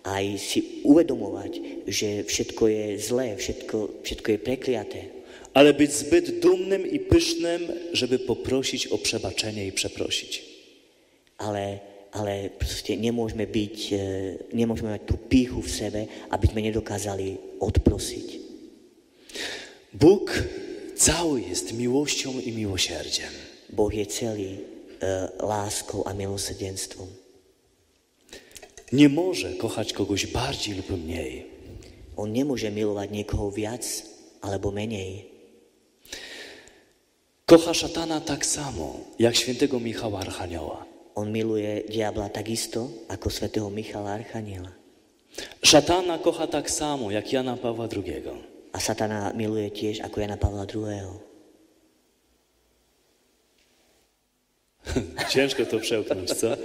Aj 0.03 0.37
si 0.37 0.83
uvedomovať, 0.83 1.51
že 1.87 2.23
všetko 2.23 2.63
je 2.67 2.85
zlé, 2.99 3.35
všetko, 3.35 3.77
všetko 4.03 4.27
je 4.31 4.39
prekliaté. 4.39 5.01
Ale 5.53 5.73
być 5.73 5.93
zbyt 5.93 6.39
dumnym 6.39 6.91
i 6.91 6.99
pysznym, 6.99 7.61
żeby 7.93 8.19
poprosić 8.19 8.87
o 8.87 8.97
przebaczenie 8.97 9.67
i 9.67 9.71
przeprosić. 9.71 10.45
Ale, 11.37 11.79
ale 12.11 12.49
proste 12.49 12.97
nemôžeme 12.97 13.47
byť, 13.47 13.77
e, 13.91 13.97
nemôžeme 14.53 14.93
mať 14.93 15.03
tú 15.09 15.15
píchu 15.17 15.61
v 15.61 15.71
sebe, 15.71 16.01
aby 16.29 16.45
sme 16.47 16.61
nedokázali 16.61 17.57
odprosiť. 17.59 18.27
Bóg 19.93 20.29
cały 20.95 21.41
jest 21.41 21.73
miłością 21.73 22.39
i 22.39 22.51
miłosierdziem. 22.51 23.49
Boh 23.69 23.93
je 23.93 24.05
celý 24.05 24.51
e, 24.57 24.61
láskou 25.39 26.03
a 26.07 26.13
milosrdenstvom. 26.13 27.07
Nie 28.91 29.09
może 29.09 29.53
kochać 29.53 29.93
kogoś 29.93 30.27
bardziej 30.27 30.75
lub 30.75 30.89
mniej. 30.89 31.45
On 32.17 32.33
nemôže 32.33 32.73
milovať 32.73 33.13
niekoho 33.13 33.53
viac 33.53 33.85
alebo 34.41 34.73
menej. 34.73 35.28
Kocha 37.49 37.73
szatana 37.73 38.21
tak 38.21 38.45
samo, 38.45 38.99
jak 39.19 39.35
świętego 39.35 39.79
Michała 39.79 40.19
Archanioła. 40.19 40.85
On 41.15 41.31
miluje 41.31 41.83
diabla 41.89 42.29
takisto 42.29 42.89
ako 43.07 43.29
svätého 43.29 43.69
Michala 43.73 44.13
Archaniela. 44.13 44.69
Szatana 45.63 46.17
kocha 46.17 46.47
tak 46.47 46.69
samo, 46.69 47.11
jak 47.11 47.33
Jana 47.33 47.57
Pawła 47.57 47.87
II. 47.89 48.23
A 48.71 48.79
satana 48.79 49.33
miluje 49.33 49.71
tiež 49.71 50.05
ako 50.05 50.21
Jana 50.21 50.37
Pavla 50.37 50.65
II. 50.75 51.09
Ciężko 55.29 55.65
to 55.65 55.79
przełknąć, 55.79 56.29
co? 56.29 56.47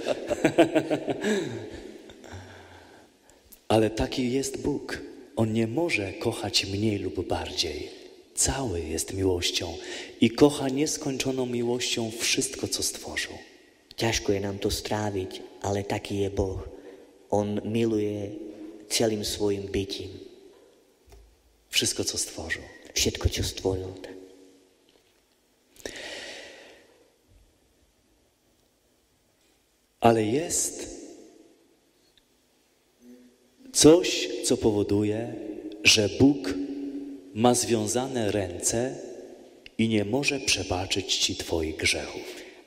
Ale 3.73 3.89
taki 3.89 4.31
jest 4.31 4.61
Bóg. 4.61 5.01
On 5.35 5.53
nie 5.53 5.67
może 5.67 6.13
kochać 6.13 6.65
mniej 6.65 6.99
lub 6.99 7.27
bardziej. 7.27 8.04
Cały 8.35 8.79
jest 8.79 9.13
miłością 9.13 9.77
i 10.21 10.29
kocha 10.29 10.69
nieskończoną 10.69 11.45
miłością 11.45 12.11
wszystko, 12.19 12.67
co 12.67 12.83
stworzył. 12.83 13.33
Ťažko 13.95 14.35
je 14.35 14.41
nám 14.43 14.59
to 14.59 14.67
stráviť, 14.67 15.63
ale 15.63 15.87
taký 15.87 16.27
je 16.27 16.29
Boh. 16.29 16.59
On 17.31 17.63
miluje 17.63 18.35
celým 18.91 19.23
svojim 19.23 19.71
bytím. 19.71 20.11
Wszystko, 21.71 22.03
co 22.03 22.17
stworzył. 22.19 22.63
Všetko, 22.91 23.25
čo 23.31 23.43
stvoril. 23.43 23.91
Ale 30.03 30.23
jest 30.23 30.91
coś, 33.71 34.29
co 34.43 34.57
powoduje, 34.57 35.35
że 35.83 36.09
Bóg 36.19 36.64
ma 37.35 37.53
związane 37.53 38.31
ręce 38.31 38.95
i 39.77 39.87
nie 39.87 40.05
może 40.05 40.39
przebaczyć 40.39 41.15
ci 41.15 41.35
Twoich 41.35 41.75
grzechów. 41.75 42.23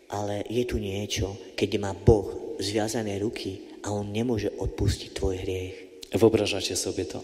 Ale 0.08 0.44
je 0.50 0.64
tu 0.64 0.78
niečo, 0.78 1.36
keď 1.56 1.70
má 1.80 1.92
Boh 1.92 2.56
zviazané 2.60 3.20
ruky 3.20 3.80
a 3.84 3.92
On 3.92 4.08
nemôže 4.08 4.52
odpustiť 4.56 5.10
tvoj 5.12 5.36
hriech. 5.36 5.76
Wyobrażacie 6.12 6.76
sobie 6.76 7.04
to? 7.04 7.20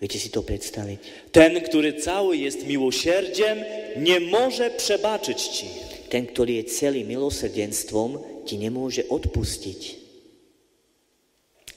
Viete 0.00 0.18
si 0.18 0.32
to 0.32 0.42
predstaviť? 0.42 1.30
Ten, 1.32 1.60
który 1.60 2.00
cały 2.00 2.36
jest 2.36 2.66
miłosierdziem, 2.66 3.58
nie 3.96 4.20
może 4.20 4.70
przebaczyć 4.70 5.40
ci. 5.48 5.68
Ten, 6.08 6.26
ktorý 6.26 6.60
je 6.60 6.64
celý 6.68 7.04
milosrdenstvom, 7.04 8.44
ti 8.44 8.58
nemôže 8.58 9.08
odpustiť. 9.08 9.80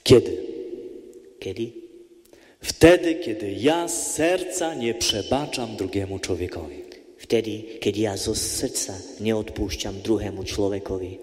Kiedy? 0.02 0.34
Kedy? 1.40 1.85
Wtedy, 2.66 3.14
kiedy 3.14 3.52
ja 3.52 3.88
z 3.88 4.14
serca 4.14 4.74
nie 4.74 4.94
przebaczam 4.94 5.76
drugiemu 5.76 6.18
człowiekowi. 6.18 6.82
Vtedy, 7.18 7.78
keď 7.78 7.94
ja 7.98 8.14
zo 8.18 8.34
srdca 8.34 8.94
neodpúšťam 9.22 10.02
druhému 10.02 10.42
človekovi. 10.42 11.18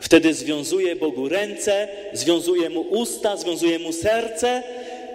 Wtedy 0.00 0.34
związuję 0.34 0.96
Bogu 0.96 1.28
ręce, 1.28 1.88
związuję 2.12 2.70
mu 2.70 2.80
usta, 2.80 3.36
związuję 3.36 3.78
mu 3.78 3.92
serce 3.92 4.62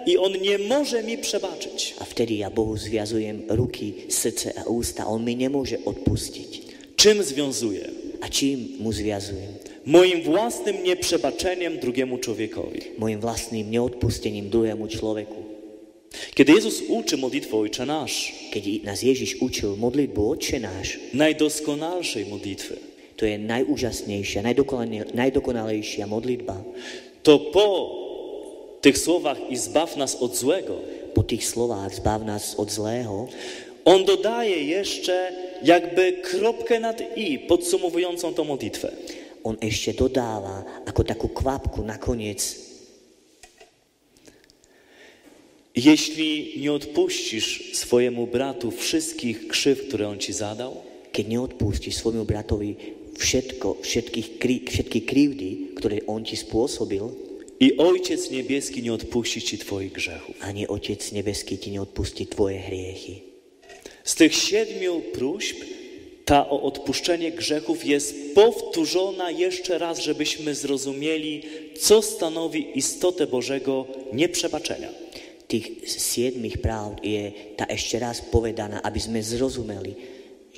i 0.06 0.18
on 0.18 0.32
nie 0.38 0.58
może 0.58 1.02
mi 1.02 1.18
przebaczyć. 1.18 1.94
A 1.98 2.04
vtedy 2.04 2.34
ja 2.34 2.50
Bohu 2.50 2.76
zviazujem 2.76 3.42
ruky, 3.48 4.06
srdce 4.08 4.54
a 4.58 4.70
ústa. 4.70 5.06
On 5.06 5.24
mi 5.24 5.34
nemôže 5.34 5.82
odpustiť. 5.82 6.50
Czym 6.96 7.22
związuję? 7.22 7.90
A 8.22 8.30
čím 8.30 8.78
mu 8.78 8.94
zviazujem? 8.94 9.54
Moim 9.86 10.22
własnym 10.22 10.82
nieprzebaczeniem 10.82 11.78
drugiemu 11.78 12.18
człowiekowi. 12.18 12.96
Mojim 12.98 13.20
vlastným 13.20 13.70
neodpustením 13.70 14.50
druhému 14.50 14.88
človeku. 14.88 15.53
Kiedy 16.34 16.52
Jezus 16.52 16.82
uczy 16.88 17.16
modlitwę 17.16 17.56
Ojcze 17.56 17.86
Nasz, 17.86 18.34
Keď 18.50 18.82
nás 18.82 19.02
Ježiš 19.02 19.38
učil 19.38 19.78
modlitbu 19.78 20.30
Otče 20.30 20.58
náš, 20.58 20.98
najdoskonalszej 21.14 22.26
modlitwy, 22.26 22.74
to 23.14 23.22
je 23.26 23.38
najúžasnejšia, 23.38 24.42
najdokonale- 24.42 25.14
najdokonalejšia 25.14 26.06
modlitba. 26.10 26.58
to 27.22 27.38
po 27.54 27.68
tych 28.82 28.98
słowach 28.98 29.38
i 29.50 29.56
zbaw 29.56 29.96
nas 29.96 30.18
od 30.18 30.34
złego, 30.36 30.76
Po 31.14 31.22
tých 31.22 31.46
slovách 31.46 31.94
zbav 31.94 32.26
nás 32.26 32.58
od 32.58 32.66
zlého, 32.74 33.30
on 33.86 34.02
dodaje 34.02 34.58
jeszcze 34.66 35.30
jakby 35.62 36.12
kropkę 36.26 36.80
nad 36.80 36.98
i 37.16 37.38
podsumowującą 37.38 38.34
tą 38.34 38.44
modlitwę. 38.44 38.90
on 39.44 39.54
ešte 39.62 39.94
dodáva 39.94 40.82
ako 40.86 41.04
takú 41.04 41.28
kvapku 41.30 41.86
nakoniec, 41.86 42.73
Jeśli 45.76 46.60
nie 46.60 46.72
odpuścisz 46.72 47.76
swojemu 47.76 48.26
bratu 48.26 48.70
wszystkich 48.70 49.48
krzyw, 49.48 49.88
które 49.88 50.08
on 50.08 50.18
ci 50.18 50.32
zadał, 50.32 50.82
keď 51.12 51.24
neodpustíš 51.28 51.94
svojmu 51.98 52.24
bratovi 52.24 52.76
všetko, 53.18 53.82
všetkých, 53.82 54.28
všetky 54.70 54.98
krivdy, 55.02 55.50
ktoré 55.74 56.02
on 56.06 56.22
ti 56.22 56.38
spôsobil, 56.38 57.02
i 57.60 57.76
Ojciec 57.78 58.30
Niebieski 58.30 58.82
nie 58.82 58.92
odpuści 58.92 59.42
ci 59.42 59.58
twoich 59.58 59.92
grzechów. 59.92 60.36
ani 60.40 60.66
Otec 60.66 61.12
nebeský 61.12 61.58
ti 61.58 61.70
neodpustí 61.70 62.26
tvoje 62.26 62.58
hriechy. 62.58 63.22
Z 64.04 64.14
tych 64.14 64.34
siedmiu 64.34 65.02
próśb 65.12 65.56
ta 66.24 66.50
o 66.50 66.62
odpuszczenie 66.62 67.32
grzechów 67.32 67.86
jest 67.86 68.34
powtórzona 68.34 69.30
jeszcze 69.30 69.78
raz, 69.78 69.98
żebyśmy 69.98 70.54
zrozumieli, 70.54 71.42
co 71.80 72.02
stanowi 72.02 72.78
istotę 72.78 73.26
Bożego 73.26 73.86
nieprzebaczenia. 74.12 75.03
Tých 75.54 75.86
siedmých 75.86 76.58
práv 76.58 76.98
je 76.98 77.54
tá 77.54 77.62
ešte 77.70 77.94
raz 78.02 78.18
povedaná, 78.18 78.82
aby 78.82 78.98
sme 78.98 79.22
zrozumeli, 79.22 79.94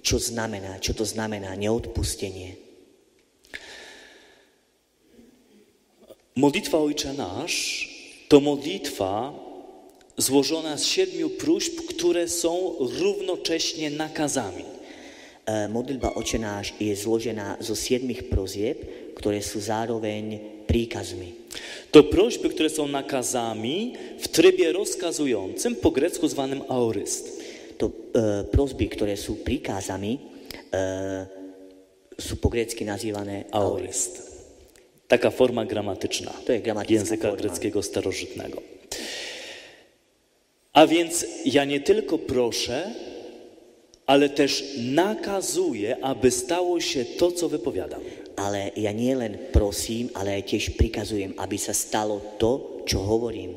čo 0.00 0.16
znamená, 0.16 0.80
čo 0.80 0.96
to 0.96 1.04
znamená 1.04 1.52
neodpustenie. 1.52 2.56
Modlitwa 6.40 6.80
Ojcze 6.80 7.12
Nasz 7.12 7.56
to 8.32 8.40
modlitwa 8.40 9.36
złożona 10.16 10.80
z 10.80 10.84
siedmiu 10.88 11.28
próśb, 11.36 11.84
które 11.92 12.24
są 12.28 12.80
równocześnie 12.80 13.92
nakazami. 13.92 14.64
E, 15.44 15.68
Modlitba 15.68 16.16
Oče 16.16 16.40
náš 16.40 16.72
je 16.80 16.96
zložená 16.96 17.60
zo 17.60 17.76
siedmých 17.76 18.32
prozieb, 18.32 18.80
ktoré 19.12 19.44
sú 19.44 19.60
zároveň 19.60 20.55
príkazmi. 20.66 21.32
To 21.90 22.02
prośby, 22.02 22.48
które 22.48 22.70
są 22.70 22.88
nakazami 22.88 23.94
w 24.18 24.28
trybie 24.28 24.72
rozkazującym, 24.72 25.76
po 25.76 25.90
grecku 25.90 26.28
zwanym 26.28 26.62
aoryst. 26.68 27.42
To 27.78 27.88
e, 27.88 28.44
prosby, 28.44 28.88
ktoré 28.88 29.16
sú 29.16 29.36
príkazami, 29.40 30.18
e, 30.72 31.26
sú 32.16 32.40
po 32.40 32.48
nazývané 32.84 33.44
aorist. 33.52 33.52
Aoryst. 33.52 34.36
Taka 35.08 35.30
forma 35.30 35.64
gramatyczna 35.64 36.32
To 36.46 36.52
jest 36.52 36.64
gramatyczna 36.64 36.94
języka 36.98 37.28
forma. 37.28 37.36
greckiego 37.36 37.82
starożytnego. 37.82 38.62
A 40.72 40.86
więc 40.86 41.26
ja 41.44 41.64
nie 41.64 41.80
tylko 41.80 42.18
proszę, 42.18 42.90
ale 44.06 44.28
też 44.28 44.64
nakazuję, 44.78 45.96
aby 46.04 46.30
stało 46.30 46.80
się 46.80 47.04
to, 47.04 47.32
co 47.32 47.48
wypowiadam. 47.48 48.00
Ale 48.36 48.72
ja 48.76 48.92
nie 48.92 49.16
len 49.16 49.50
prosím, 49.52 50.12
ale 50.12 50.36
aj 50.36 50.52
tiež 50.52 50.64
prikazujem, 50.76 51.32
aby 51.40 51.56
sa 51.56 51.72
stalo 51.72 52.36
to, 52.36 52.84
čo 52.84 53.00
hovorím. 53.00 53.56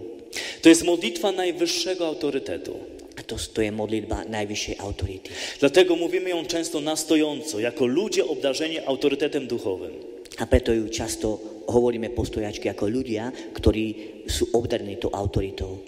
To 0.61 0.69
jest 0.69 0.83
modlitwa 0.83 1.31
najwyższego 1.31 2.07
autorytetu. 2.07 2.75
A 3.19 3.23
to, 3.23 3.35
to 3.35 3.59
je 3.61 3.71
modlitba 3.71 4.23
najvyššej 4.31 4.75
autority. 4.79 5.29
Dlatego 5.59 5.95
mówimy 5.95 6.29
ją 6.29 6.45
często 6.45 6.81
na 6.81 6.95
stojąco, 6.95 7.59
jako 7.59 7.85
ludzie 7.85 8.25
obdarzeni 8.27 8.79
autorytetem 8.79 9.47
duchowym. 9.47 9.91
A 10.39 10.47
preto 10.47 10.71
ju 10.71 10.87
často 10.87 11.39
hovoríme 11.67 12.15
postojačky 12.15 12.71
ako 12.71 12.87
ľudia, 12.87 13.27
ktorí 13.51 13.85
sú 14.23 14.47
obdarní 14.55 14.95
tou 14.95 15.11
autoritou. 15.11 15.83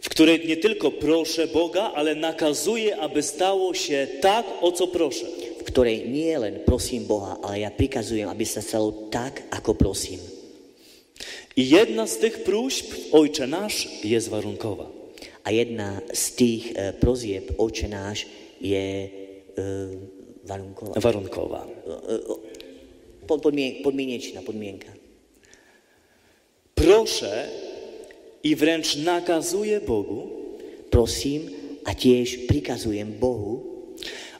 w 0.00 0.08
której 0.08 0.46
nie 0.46 0.56
tylko 0.56 0.90
proszę 0.90 1.46
Boga, 1.46 1.92
ale 1.94 2.14
nakazuję, 2.14 2.96
aby 2.96 3.22
stało 3.22 3.74
się 3.74 4.06
tak, 4.20 4.46
o 4.60 4.72
co 4.72 4.86
proszę. 4.86 5.26
Ktorej 5.68 6.08
nie 6.08 6.32
len 6.40 6.64
prosím 6.64 7.04
Boha, 7.04 7.36
ale 7.44 7.62
ja 7.62 7.70
prikazujem, 7.70 8.26
aby 8.32 8.44
sa 8.48 8.64
stalo 8.64 9.12
tak, 9.12 9.44
ako 9.52 9.76
prosím. 9.76 10.18
I 11.58 11.68
jedna 11.68 12.06
z 12.06 12.16
tych 12.16 12.46
próśb, 12.46 13.12
Ojcze 13.12 13.46
Nasz, 13.46 14.04
jest 14.04 14.30
warunkowa. 14.30 14.98
A 15.48 15.50
jedna 15.50 16.04
z 16.12 16.24
tých 16.36 16.76
e, 16.76 16.92
prozieb 16.92 17.56
Oče 17.56 17.88
náš 17.88 18.28
je 18.60 18.84
e, 18.84 19.08
varunková. 20.44 20.92
Warunkowa. 21.00 21.62
Pod, 23.24 23.40
podmien, 23.40 23.80
podmienečná 23.80 24.44
podmienka. 24.44 24.92
Proszę 26.76 27.48
i 28.44 28.52
wręcz 28.56 28.96
nakazuję 29.00 29.80
Bogu, 29.80 30.28
Prosím 30.92 31.48
a 31.84 31.96
tiež 31.96 32.48
prikazujem 32.48 33.12
Bohu, 33.16 33.67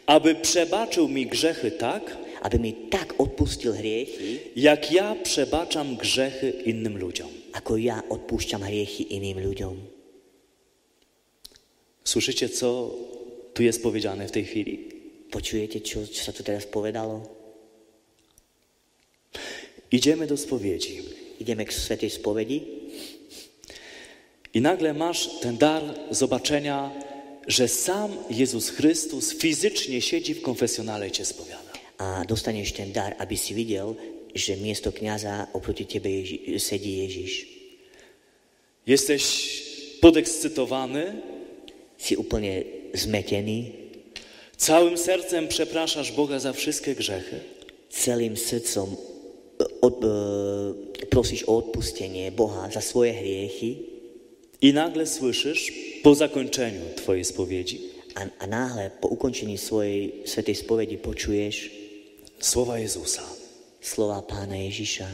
aby 0.08 0.34
przebaczył 0.34 1.08
mi 1.08 1.26
grzechy 1.28 1.70
tak, 1.70 2.16
aby 2.40 2.58
mi 2.58 2.72
tak 2.88 3.14
odpustil 3.20 3.72
hriechy, 3.72 4.56
jak 4.56 4.92
ja 4.92 5.14
przebaczam 5.14 5.96
grzechy 5.96 6.50
innym 6.64 6.96
ludziom. 6.96 7.38
ako 7.58 7.80
ja 7.80 7.98
odpúšťam 8.06 8.62
hriechy 8.62 9.08
iným 9.10 9.42
ľuďom. 9.42 9.74
Słyszycie, 12.04 12.48
co 12.48 12.94
tu 13.54 13.62
jest 13.62 13.82
powiedziane 13.82 14.28
w 14.28 14.32
tej 14.32 14.44
chwili? 14.44 14.74
Čo, 15.28 16.06
čo 16.08 16.20
sa 16.24 16.32
tu 16.32 16.40
teraz 16.40 16.64
povedalo? 16.64 17.20
Idziemy 19.92 20.26
do 20.26 20.36
spowiedzi 20.36 21.04
Ideme 21.38 21.64
k 21.64 21.72
svetej 21.72 22.10
spovedi 22.10 22.58
i 24.54 24.60
nagle 24.60 24.90
masz 24.94 25.38
ten 25.38 25.56
dar 25.56 25.82
zobaczenia, 26.10 26.90
że 27.48 27.68
sam 27.68 28.12
Jezus 28.30 28.68
Chrystus 28.68 29.32
fizycznie 29.32 30.00
siedzi 30.00 30.34
w 30.34 30.42
konfesjonale 30.42 31.08
i 31.08 31.10
cię 31.10 31.24
spowiada. 31.24 31.68
a 31.98 32.24
dostaneš 32.28 32.72
ten 32.72 32.92
dar, 32.92 33.16
aby 33.18 33.34
si 33.36 33.54
videl, 33.54 33.96
že 34.34 34.56
miesto 34.56 34.92
kniaza 34.92 35.50
oproti 35.52 35.82
Ježi, 35.82 36.60
sedí 36.62 37.02
Ježiš. 37.02 37.32
Jesteś 38.86 39.22
podekscytowany, 40.00 41.04
Si 41.98 42.14
úplne 42.14 42.62
zmetený, 42.94 43.74
całym 44.56 44.94
sercem 44.94 45.50
przepraszasz 45.50 46.14
Boga 46.14 46.38
za 46.38 46.52
wszystkie 46.54 46.94
grzechy. 46.94 47.40
celým 47.90 48.36
srdcom 48.36 48.94
e, 48.94 49.80
od, 49.80 50.04
e, 50.04 50.08
prosíš 51.10 51.48
o 51.48 51.56
odpustenie 51.56 52.30
Boha 52.32 52.70
za 52.70 52.80
svoje 52.80 53.12
hriechy 53.12 53.97
I 54.62 54.72
nagle 54.72 55.06
słyszysz 55.06 55.72
po 56.02 56.14
zakończeniu 56.14 56.80
Twojej 56.96 57.24
spowiedzi 57.24 57.80
a, 58.14 58.44
a 58.44 58.46
náhle 58.46 58.90
po 58.90 59.08
ukončení 59.08 59.58
svojej 59.58 60.26
svetej 60.26 60.54
spovedi 60.54 60.98
počuješ 60.98 61.70
słowa 62.40 62.78
Jezusa. 62.78 63.22
slova 63.80 64.22
pána 64.22 64.56
Ježiša 64.56 65.06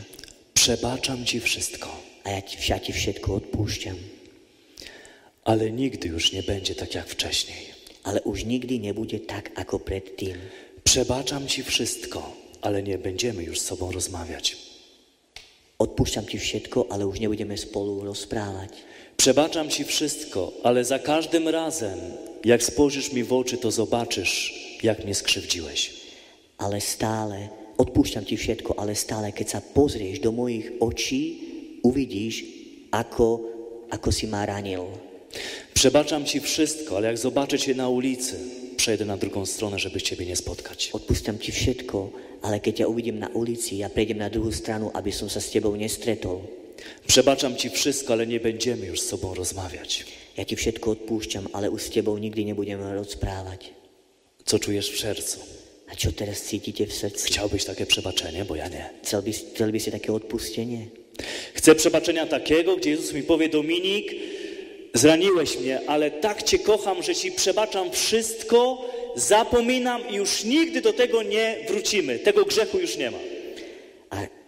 Przebaczam 0.54 1.24
Ci 1.24 1.40
wszystko, 1.40 1.92
a 2.24 2.30
ja 2.30 2.40
ti, 2.40 2.56
však 2.56 2.80
ti 2.82 2.92
všetko 2.92 3.28
odpúšťam. 3.34 3.98
ale 5.44 5.70
nigdy 5.70 6.08
już 6.08 6.32
nie 6.32 6.42
będzie 6.42 6.74
tak 6.74 6.94
jak 6.94 7.08
wcześniej. 7.08 7.74
Ale 8.02 8.22
už 8.22 8.44
nikdy 8.44 8.78
nebude 8.78 9.20
tak, 9.20 9.52
ako 9.60 9.78
predtým. 9.78 10.36
Przebaczam 10.84 11.48
Ci 11.48 11.62
wszystko, 11.62 12.36
ale 12.60 12.82
nie 12.82 12.98
będziemy 12.98 13.44
już 13.44 13.60
z 13.60 13.64
sobą 13.64 13.92
rozmawiać. 13.92 14.56
Odpúšťam 15.78 16.24
ti 16.24 16.38
všetko, 16.38 16.86
ale 16.88 17.04
už 17.04 17.20
nebudeme 17.20 17.58
spolu 17.58 18.06
rozprávať. 18.08 18.72
Przebaczam 19.16 19.70
Ci 19.70 19.84
wszystko, 19.84 20.52
ale 20.62 20.84
za 20.84 20.98
każdym 20.98 21.48
razem, 21.48 21.98
jak 22.44 22.62
spojrzysz 22.62 23.12
mi 23.12 23.24
w 23.24 23.32
oczy, 23.32 23.56
to 23.56 23.70
zobaczysz, 23.70 24.52
jak 24.82 25.04
mnie 25.04 25.14
skrzywdziłeś. 25.14 25.80
Ale 26.58 26.80
stále, 26.80 27.48
odpúšťam 27.78 28.22
ti 28.22 28.38
všetko, 28.38 28.78
ale 28.78 28.94
stále, 28.94 29.34
keď 29.34 29.58
sa 29.58 29.60
pozrieš 29.60 30.22
do 30.22 30.30
mojich 30.30 30.78
očí, 30.78 31.22
uvidíš, 31.82 32.46
ako, 32.94 33.40
ako 33.90 34.08
si 34.14 34.30
ma 34.30 34.46
ranil. 34.46 34.86
Przebaczam 35.74 36.24
Ci 36.24 36.40
wszystko, 36.40 36.96
ale 36.96 37.06
jak 37.06 37.18
zobaczę 37.18 37.58
Cię 37.58 37.74
na 37.74 37.88
ulicy, 37.88 38.38
przejdę 38.76 39.04
na 39.04 39.16
drugą 39.16 39.46
stronę, 39.46 39.78
żeby 39.78 40.02
Ciebie 40.02 40.26
nie 40.26 40.36
spotkać. 40.36 40.90
Odpúšťam 40.92 41.38
ti 41.38 41.50
všetko, 41.52 41.98
ale 42.46 42.60
keď 42.60 42.84
ťa 42.84 42.90
uvidím 42.90 43.18
na 43.18 43.28
ulici, 43.34 43.82
ja 43.82 43.90
prejdem 43.90 44.22
na 44.22 44.30
druhú 44.30 44.52
stranu, 44.54 44.94
aby 44.94 45.10
som 45.10 45.26
sa 45.26 45.42
s 45.42 45.50
tebou 45.50 45.74
nestretol. 45.74 46.44
Przebaczam 47.06 47.56
Ci 47.56 47.70
wszystko, 47.70 48.12
ale 48.12 48.26
nie 48.26 48.40
będziemy 48.40 48.86
już 48.86 49.00
z 49.00 49.08
sobą 49.08 49.34
rozmawiać. 49.34 50.04
Ja 50.36 50.44
ti 50.44 50.56
všetko 50.56 50.90
odpúšťam, 50.90 51.54
ale 51.54 51.70
už 51.70 51.82
s 51.82 51.90
tebou 51.94 52.18
nikdy 52.18 52.44
nebudeme 52.44 52.94
rozprávať. 52.94 53.70
Co 54.44 54.58
czujesz 54.58 54.90
w 54.90 55.00
sercu? 55.00 55.38
A 55.88 55.94
čo 55.94 56.10
teraz 56.12 56.42
cítite 56.42 56.86
v 56.86 56.92
srdci? 56.92 57.26
Chciałbyś 57.30 57.64
takie 57.64 57.86
przebaczenie, 57.86 58.44
bo 58.44 58.56
ja 58.56 58.68
nie. 58.68 58.90
Chcel 59.02 59.22
by, 59.22 59.32
chcel 59.32 59.72
by 59.72 59.80
si 59.80 59.90
také 59.92 60.12
odpustenie? 60.12 60.86
Chcę 61.54 61.74
przebaczenia 61.74 62.26
takiego, 62.26 62.76
gdzie 62.76 62.90
Jezus 62.90 63.12
mi 63.12 63.22
powie, 63.22 63.48
Dominik, 63.48 64.12
zraniłeś 64.94 65.58
mnie, 65.58 65.80
ale 65.86 66.10
tak 66.10 66.42
Cię 66.42 66.58
kocham, 66.58 67.02
że 67.02 67.14
Ci 67.14 67.32
przebaczam 67.32 67.90
wszystko, 67.92 68.90
zapominam 69.16 70.08
i 70.08 70.14
już 70.14 70.44
nigdy 70.44 70.80
do 70.80 70.92
tego 70.92 71.22
nie 71.22 71.56
wrócimy. 71.68 72.18
Tego 72.18 72.44
grzechu 72.44 72.78
już 72.78 72.96
nie 72.96 73.10
ma. 73.10 73.18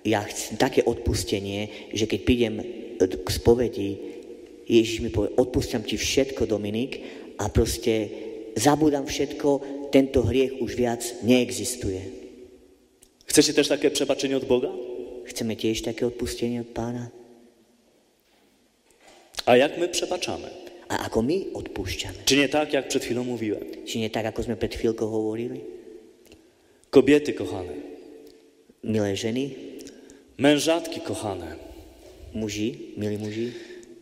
Ja 0.06 0.22
chcem 0.22 0.54
také 0.54 0.86
odpustenie, 0.86 1.90
že 1.90 2.06
keď 2.06 2.20
prídem 2.22 2.54
k 3.02 3.28
spovedi, 3.28 3.98
Ježiš 4.70 5.02
mi 5.02 5.10
povie, 5.10 5.34
odpúšťam 5.34 5.82
ti 5.82 5.98
všetko, 5.98 6.46
Dominik, 6.46 7.02
a 7.42 7.50
proste 7.50 8.10
zabudám 8.54 9.10
všetko, 9.10 9.48
tento 9.90 10.22
hriech 10.22 10.62
už 10.62 10.78
viac 10.78 11.02
neexistuje. 11.26 12.02
Chcecie 13.26 13.52
też 13.52 13.68
takie 13.68 13.90
przebaczenie 13.90 14.36
od 14.36 14.46
Boga? 14.46 14.70
Chceme 15.26 15.58
tiež 15.58 15.82
také 15.82 16.06
odpustenie 16.06 16.62
od 16.62 16.70
pána? 16.70 17.10
A 19.46 19.56
jak 19.56 19.78
my 19.78 19.88
przebaczamy? 19.88 20.50
A 20.88 21.10
ako 21.10 21.22
my 21.22 21.50
odpúšťame? 21.54 22.22
Czy 22.24 22.36
nie 22.36 22.48
tak, 22.48 22.72
jak 22.72 22.88
przed 22.88 23.04
chwilą 23.04 23.24
mówiłem? 23.24 23.62
Či 23.86 23.98
nie 23.98 24.10
tak, 24.10 24.26
ako 24.30 24.42
sme 24.42 24.54
pred 24.54 24.70
chvíľkou 24.70 25.10
hovorili? 25.10 25.66
Kobiety 26.94 27.34
kochane, 27.34 27.74
Milé 28.86 29.18
ženy, 29.18 29.75
mężatki 30.38 31.00
kochane, 31.00 31.56
muži, 32.34 32.96
milí 32.96 33.18
muži, 33.18 33.52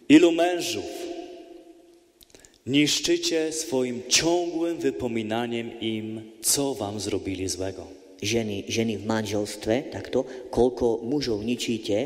ilu 0.08 0.32
mężów 0.32 0.90
niszczycie 2.66 3.52
swoim 3.52 4.02
ciągłym 4.08 4.78
wypominaniem 4.78 5.80
im, 5.80 6.22
co 6.42 6.74
wam 6.74 7.00
zrobili 7.00 7.48
złego? 7.48 8.04
ženy, 8.24 8.64
ženy 8.66 8.96
v 8.96 9.04
manželstve, 9.04 9.92
takto, 9.92 10.24
koľko 10.48 11.04
mužov 11.04 11.44
ničíte 11.44 11.96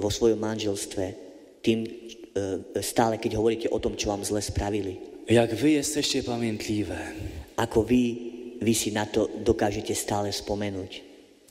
vo 0.00 0.08
svojom 0.08 0.40
manželstve 0.40 1.04
tým 1.60 1.84
e, 1.84 1.90
stále, 2.80 3.20
keď 3.20 3.36
hovoríte 3.36 3.68
o 3.68 3.76
tom, 3.76 3.94
čo 3.94 4.08
vám 4.08 4.24
zle 4.24 4.40
spravili. 4.40 4.96
Jak 5.28 5.54
wy 5.54 5.70
jesteście 5.70 6.22
pamiętliwe, 6.22 6.98
Ako 7.60 7.84
vy, 7.84 8.02
vy 8.56 8.72
si 8.72 8.88
na 8.88 9.04
to 9.04 9.28
dokážete 9.44 9.92
stále 9.92 10.32
spomenúť. 10.32 11.09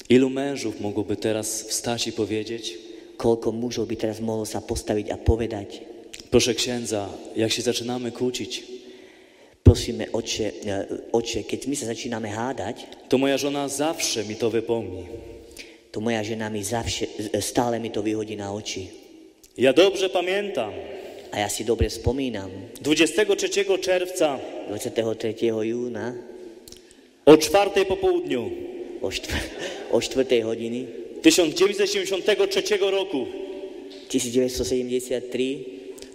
Ilu 0.10 0.30
mężów 0.30 0.82
mogłoby 0.82 1.16
teraz 1.16 1.64
wstać 1.64 2.08
i 2.08 2.12
powiedzieć, 2.12 2.90
Koľko 3.20 3.52
mužov 3.52 3.92
by 3.92 4.00
teraz 4.00 4.24
mohlo 4.24 4.48
sa 4.48 4.64
postaviť 4.64 5.12
a 5.12 5.20
povedať, 5.20 5.84
proszę 6.32 6.56
księdza, 6.56 7.12
jak 7.36 7.52
się 7.52 7.62
zaczynamy 7.62 8.16
kłócić, 8.16 8.64
prosíme, 9.64 10.08
oče, 10.12 10.48
e, 10.66 10.76
oče, 11.12 11.44
keď 11.44 11.68
my 11.68 11.76
sa 11.76 11.86
začíname 11.92 12.32
hádať, 12.32 12.88
to 13.12 13.20
moja 13.20 13.36
żona 13.36 13.68
zawsze 13.68 14.24
mi 14.24 14.40
to 14.40 14.48
wypomni. 14.48 15.04
to 15.92 16.00
moja 16.00 16.24
žena 16.24 16.50
mi 16.50 16.64
zavše, 16.64 17.08
e, 17.34 17.42
stále 17.42 17.80
mi 17.80 17.92
to 17.92 18.00
vyhodí 18.00 18.40
na 18.40 18.56
oči. 18.56 18.88
Ja 19.58 19.74
dobrze 19.74 20.10
pamiętam, 20.10 20.72
A 21.30 21.46
ja 21.46 21.50
si 21.50 21.62
dobre 21.62 21.90
spomínam, 21.94 22.50
23 22.82 23.78
czerwca 23.78 24.40
23. 24.68 25.46
júna 25.62 26.14
o 27.26 27.38
czwartej 27.38 27.86
po 27.86 27.98
południu 27.98 28.50
o, 29.02 29.12
štvr, 29.12 29.44
o 29.92 30.02
4. 30.02 30.42
hodiny 30.44 30.86
1973 31.22 32.78
roku 32.78 33.28
1973 34.10 35.60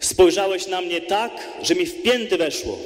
spojrzałeś 0.01 0.67
na 0.67 0.81
mnie 0.81 1.01
tak, 1.01 1.33
że 1.63 1.75
mi 1.75 1.87
w 1.87 2.03
pięty 2.03 2.37
weszło. 2.37 2.79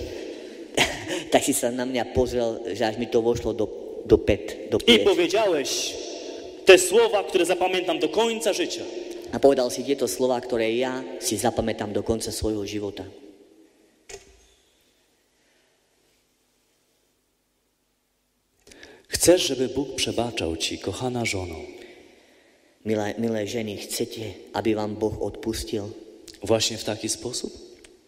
tak 1.33 1.43
si 1.45 1.55
sa 1.55 1.71
na 1.75 1.87
mňa 1.87 2.15
pozrel, 2.15 2.63
že 2.75 2.87
až 2.87 2.97
mi 2.99 3.07
to 3.07 3.23
vošlo 3.23 3.53
do, 3.55 3.67
do 4.07 4.19
pet, 4.19 4.71
do 4.71 4.79
I 4.79 4.99
pies. 4.99 5.05
powiedziałeś 5.05 5.71
te 6.65 6.79
słowa, 6.79 7.25
które 7.25 7.45
zapamiętam 7.45 7.99
do 7.99 8.09
końca 8.09 8.53
życia. 8.53 8.83
A 9.33 9.37
povedal 9.37 9.69
si 9.69 9.85
tieto 9.85 10.09
slova, 10.09 10.41
ktoré 10.41 10.73
ja 10.73 11.05
si 11.21 11.37
zapamätám 11.37 11.93
do 11.93 12.01
konca 12.01 12.33
svojho 12.33 12.65
života. 12.65 13.05
Chcesz, 19.29 19.47
żeby 19.47 19.69
Bóg 19.69 19.95
przebaczał 19.95 20.57
ci, 20.57 20.79
kochana 20.79 21.25
żono, 21.25 21.61
Milé, 22.87 23.13
milé 23.21 23.45
ženy, 23.45 23.77
chcete, 23.77 24.33
aby 24.57 24.73
vám 24.73 24.97
Boh 24.97 25.21
odpustil 25.21 25.93
właśnie 26.43 26.81
w 26.81 26.85
taki 26.85 27.09
sposób? 27.09 27.53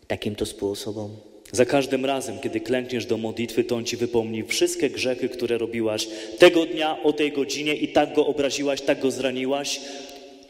takýmto 0.09 0.49
spôsobom? 0.49 1.21
Za 1.53 1.69
każdym 1.69 2.09
razem, 2.09 2.41
kiedy 2.41 2.61
klękniesz 2.61 3.05
do 3.07 3.21
modlitwy, 3.21 3.65
to 3.65 3.77
On 3.77 3.85
ci 3.85 3.97
wypomni 3.97 4.45
wszystkie 4.45 4.91
grzechy, 4.91 5.29
które 5.29 5.59
robiłaś 5.59 6.09
tego 6.39 6.67
dnia, 6.67 7.03
o 7.03 7.13
tej 7.13 7.33
godzinie 7.33 7.75
i 7.75 7.93
tak 7.93 8.15
go 8.15 8.27
obraziłaś, 8.27 8.81
tak 8.81 9.01
go 9.01 9.11
zraniłaś. 9.11 9.81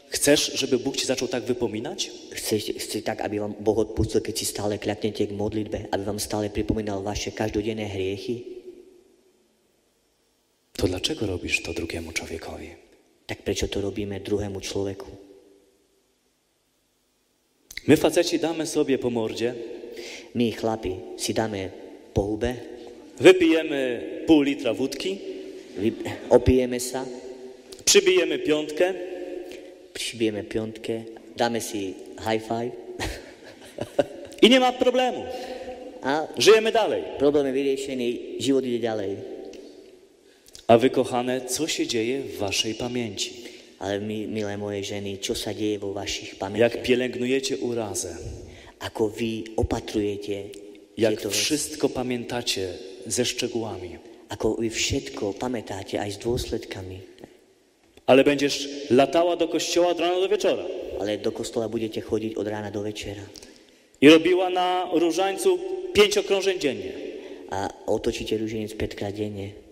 Chcesz, 0.07 0.51
żeby 0.55 0.79
Bóg 0.79 0.95
ci 0.95 1.05
zaczął 1.05 1.27
tak 1.27 1.43
wypominać? 1.43 2.11
Chcete, 2.31 2.79
chcete 2.79 3.01
tak, 3.03 3.21
aby 3.21 3.39
vám 3.39 3.53
Boh 3.59 3.77
odpustil, 3.77 4.23
keď 4.23 4.39
si 4.39 4.45
stále 4.47 4.79
kľaknete 4.79 5.27
k 5.27 5.35
modlitbe, 5.35 5.91
aby 5.91 6.03
vám 6.07 6.19
stále 6.19 6.47
pripomínal 6.47 7.03
vaše 7.03 7.35
každodenné 7.35 7.91
hriechy? 7.91 8.60
To 10.77 10.87
dlaczego 10.87 11.25
robisz 11.25 11.61
to 11.61 11.73
drugiemu 11.73 12.11
człowiekowi? 12.11 12.69
Tak 13.25 13.43
prečo 13.43 13.67
to 13.67 13.81
robíme 13.81 14.19
druhému 14.19 14.61
človeku? 14.61 15.07
My 17.87 17.97
faceci 17.97 18.39
damy 18.39 18.67
sobie 18.67 18.97
po 18.97 19.09
mordzie, 19.09 19.53
My, 20.33 20.51
chlapi, 20.51 20.95
si 21.17 21.33
dáme 21.33 21.69
po 22.13 22.21
hube, 22.21 22.55
wypijemy 23.19 24.01
pół 24.27 24.41
litra 24.41 24.73
wódki, 24.73 25.19
vy, 25.77 25.91
opijeme 26.29 26.79
sa, 26.79 27.05
przybijemy 27.85 28.39
piątkę 28.39 28.93
přibijeme 29.93 30.43
piontke, 30.43 31.03
dáme 31.35 31.61
si 31.61 31.95
high 32.19 32.43
five 32.43 32.71
i 34.41 34.49
nie 34.49 34.59
ma 34.59 34.71
problemu. 34.71 35.23
a 36.01 36.27
Żyjemy 36.37 36.71
dalej. 36.71 37.03
problém 37.19 37.45
je 37.45 37.53
vyriešený, 37.53 38.07
život 38.39 38.65
ide 38.65 38.79
ďalej. 38.79 39.30
A 40.71 40.77
wy, 40.77 40.89
kochane, 40.89 41.41
co 41.41 41.67
się 41.67 41.87
dzieje 41.87 42.21
w 42.21 42.37
waszej 42.37 42.75
pamięci? 42.75 43.33
Ale 43.79 43.99
my, 43.99 44.27
milé 44.27 44.55
moje 44.57 44.83
ženy, 44.87 45.19
čo 45.19 45.35
sa 45.35 45.51
deje 45.51 45.75
vo 45.83 45.91
vašich 45.91 46.29
Jak 46.31 46.39
pamätiach? 46.39 46.81
pielęgnujecie 46.87 47.57
urazę, 47.57 48.15
Ako 48.79 49.09
vy 49.09 49.43
opatrujete 49.59 50.43
jak 50.97 51.15
veci? 51.19 51.29
wszystko 51.29 51.89
pamiętacie 51.89 52.73
ze 53.05 53.25
szczegółami. 53.25 53.99
Ako 54.29 54.55
vy 54.63 54.69
všetko 54.71 55.33
pamätáte 55.35 55.99
aj 55.99 56.11
s 56.15 56.17
dôsledkami. 56.23 56.97
Ale 58.07 58.23
będziesz 58.23 58.69
latała 58.89 59.35
do 59.35 59.47
kościoła 59.47 59.87
od 59.91 59.99
rana 59.99 60.19
do 60.23 60.29
wieczora 60.29 60.63
Ale 60.99 61.17
do 61.17 61.31
kostola 61.31 61.67
budete 61.69 62.01
chodiť 62.01 62.35
od 62.39 62.47
rána 62.47 62.71
do 62.71 62.81
večera. 62.81 63.23
i 64.01 64.09
robiła 64.09 64.49
na 64.49 64.87
różańcu 64.93 65.59
pięć 65.93 66.17
okrążeń 66.17 66.59
dziennie. 66.59 66.91
A 67.49 67.69
otočíte 67.85 68.37
ruženec 68.37 68.73
5 68.73 68.95
krát 68.95 69.15
denne. 69.15 69.70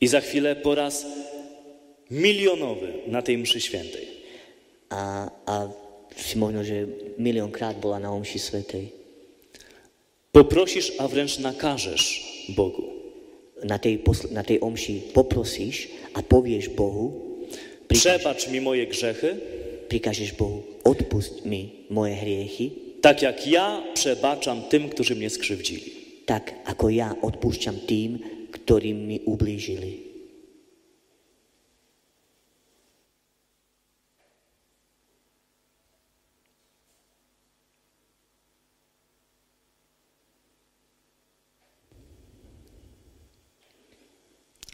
I 0.00 0.08
za 0.08 0.20
chwilę 0.20 0.56
po 0.56 0.74
raz 0.74 1.06
milionowy 2.10 2.92
na 3.06 3.22
tej 3.22 3.38
mszy 3.38 3.60
świętej. 3.60 4.06
A, 4.90 5.30
a 5.46 5.68
si 6.16 6.38
možno, 6.38 6.64
že 6.64 6.86
miliónkrát 7.18 7.78
bola 7.78 7.98
na 8.02 8.10
omši 8.12 8.38
svetej. 8.38 8.92
Poprosisz, 10.32 10.92
a 10.98 11.08
wręcz 11.08 11.38
nakażesz 11.38 12.24
Bogu. 12.48 12.84
Na 13.64 13.78
tej, 13.78 14.02
na 14.30 14.42
tej 14.42 14.60
omši 14.60 15.14
poprosíš 15.14 15.88
a 16.14 16.22
povieš 16.22 16.68
Bohu, 16.68 17.30
Przebacz 17.90 18.46
mi 18.48 18.62
moje 18.62 18.86
grzechy, 18.86 19.34
prikážeš 19.90 20.38
Bohu, 20.38 20.62
odpust 20.86 21.42
mi 21.42 21.90
moje 21.90 22.14
hriechy, 22.14 22.70
tak 23.02 23.22
jak 23.22 23.46
ja 23.46 23.82
przebaczam 23.94 24.62
tym, 24.70 24.88
którzy 24.88 25.14
mnie 25.14 25.30
skrzywdzili. 25.30 25.90
tak 26.30 26.54
ako 26.62 26.94
ja 26.94 27.10
odpúšťam 27.26 27.90
tým, 27.90 28.22
ktorým 28.50 29.06
mi 29.06 29.18
ublížili. 29.24 30.10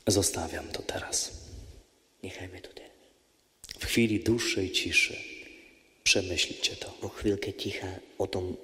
Zostawiam 0.07 0.69
to 0.71 0.83
teraz. 0.83 1.33
Niechaj 2.23 2.49
mnie 2.49 2.61
tutaj. 2.61 2.87
W 3.79 3.85
chwili 3.87 4.21
dłuższej 4.21 4.73
ciszy 4.73 5.17
przemyślcie 6.05 6.77
to. 6.77 6.91
Po 6.91 7.09
chwilkę 7.09 7.53
cicha 7.53 7.87
o 8.19 8.27
tym 8.27 8.57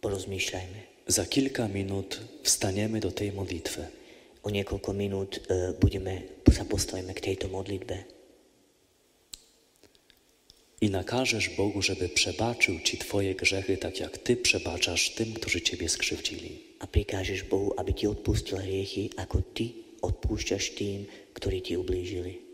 porozmyślajmy. 0.00 0.97
Za 1.08 1.24
kilka 1.24 1.68
minut 1.68 2.20
wstaniemy 2.44 3.00
do 3.00 3.08
tej 3.08 3.32
modlitwy. 3.32 3.88
O 4.44 4.52
niekoľko 4.52 4.92
minút 4.92 5.40
e, 5.48 5.72
budeme, 5.80 6.44
sa 6.52 6.68
postavíme 6.68 7.16
k 7.16 7.32
tejto 7.32 7.48
modlitbe 7.48 8.18
I 10.80 10.90
nakażesz 10.90 11.48
Bogu, 11.48 11.82
żeby 11.82 12.08
przebaczył 12.08 12.80
ci 12.80 12.98
twoje 12.98 13.34
grzechy, 13.34 13.76
tak 13.76 14.00
jak 14.00 14.18
ty 14.18 14.36
przebaczasz 14.36 15.10
tym, 15.10 15.34
którzy 15.34 15.60
ciebie 15.60 15.88
skrzywdzili. 15.88 16.68
a 16.78 16.86
prikážeš 16.86 17.50
Bohu, 17.50 17.74
aby 17.74 17.90
ti 17.90 18.06
odpustil 18.06 18.62
hriechy, 18.62 19.10
ako 19.18 19.42
ty 19.50 19.98
odpúšťaš 19.98 20.78
tým, 20.78 21.10
ktorí 21.34 21.58
ti 21.58 21.74
ublížili. 21.74 22.47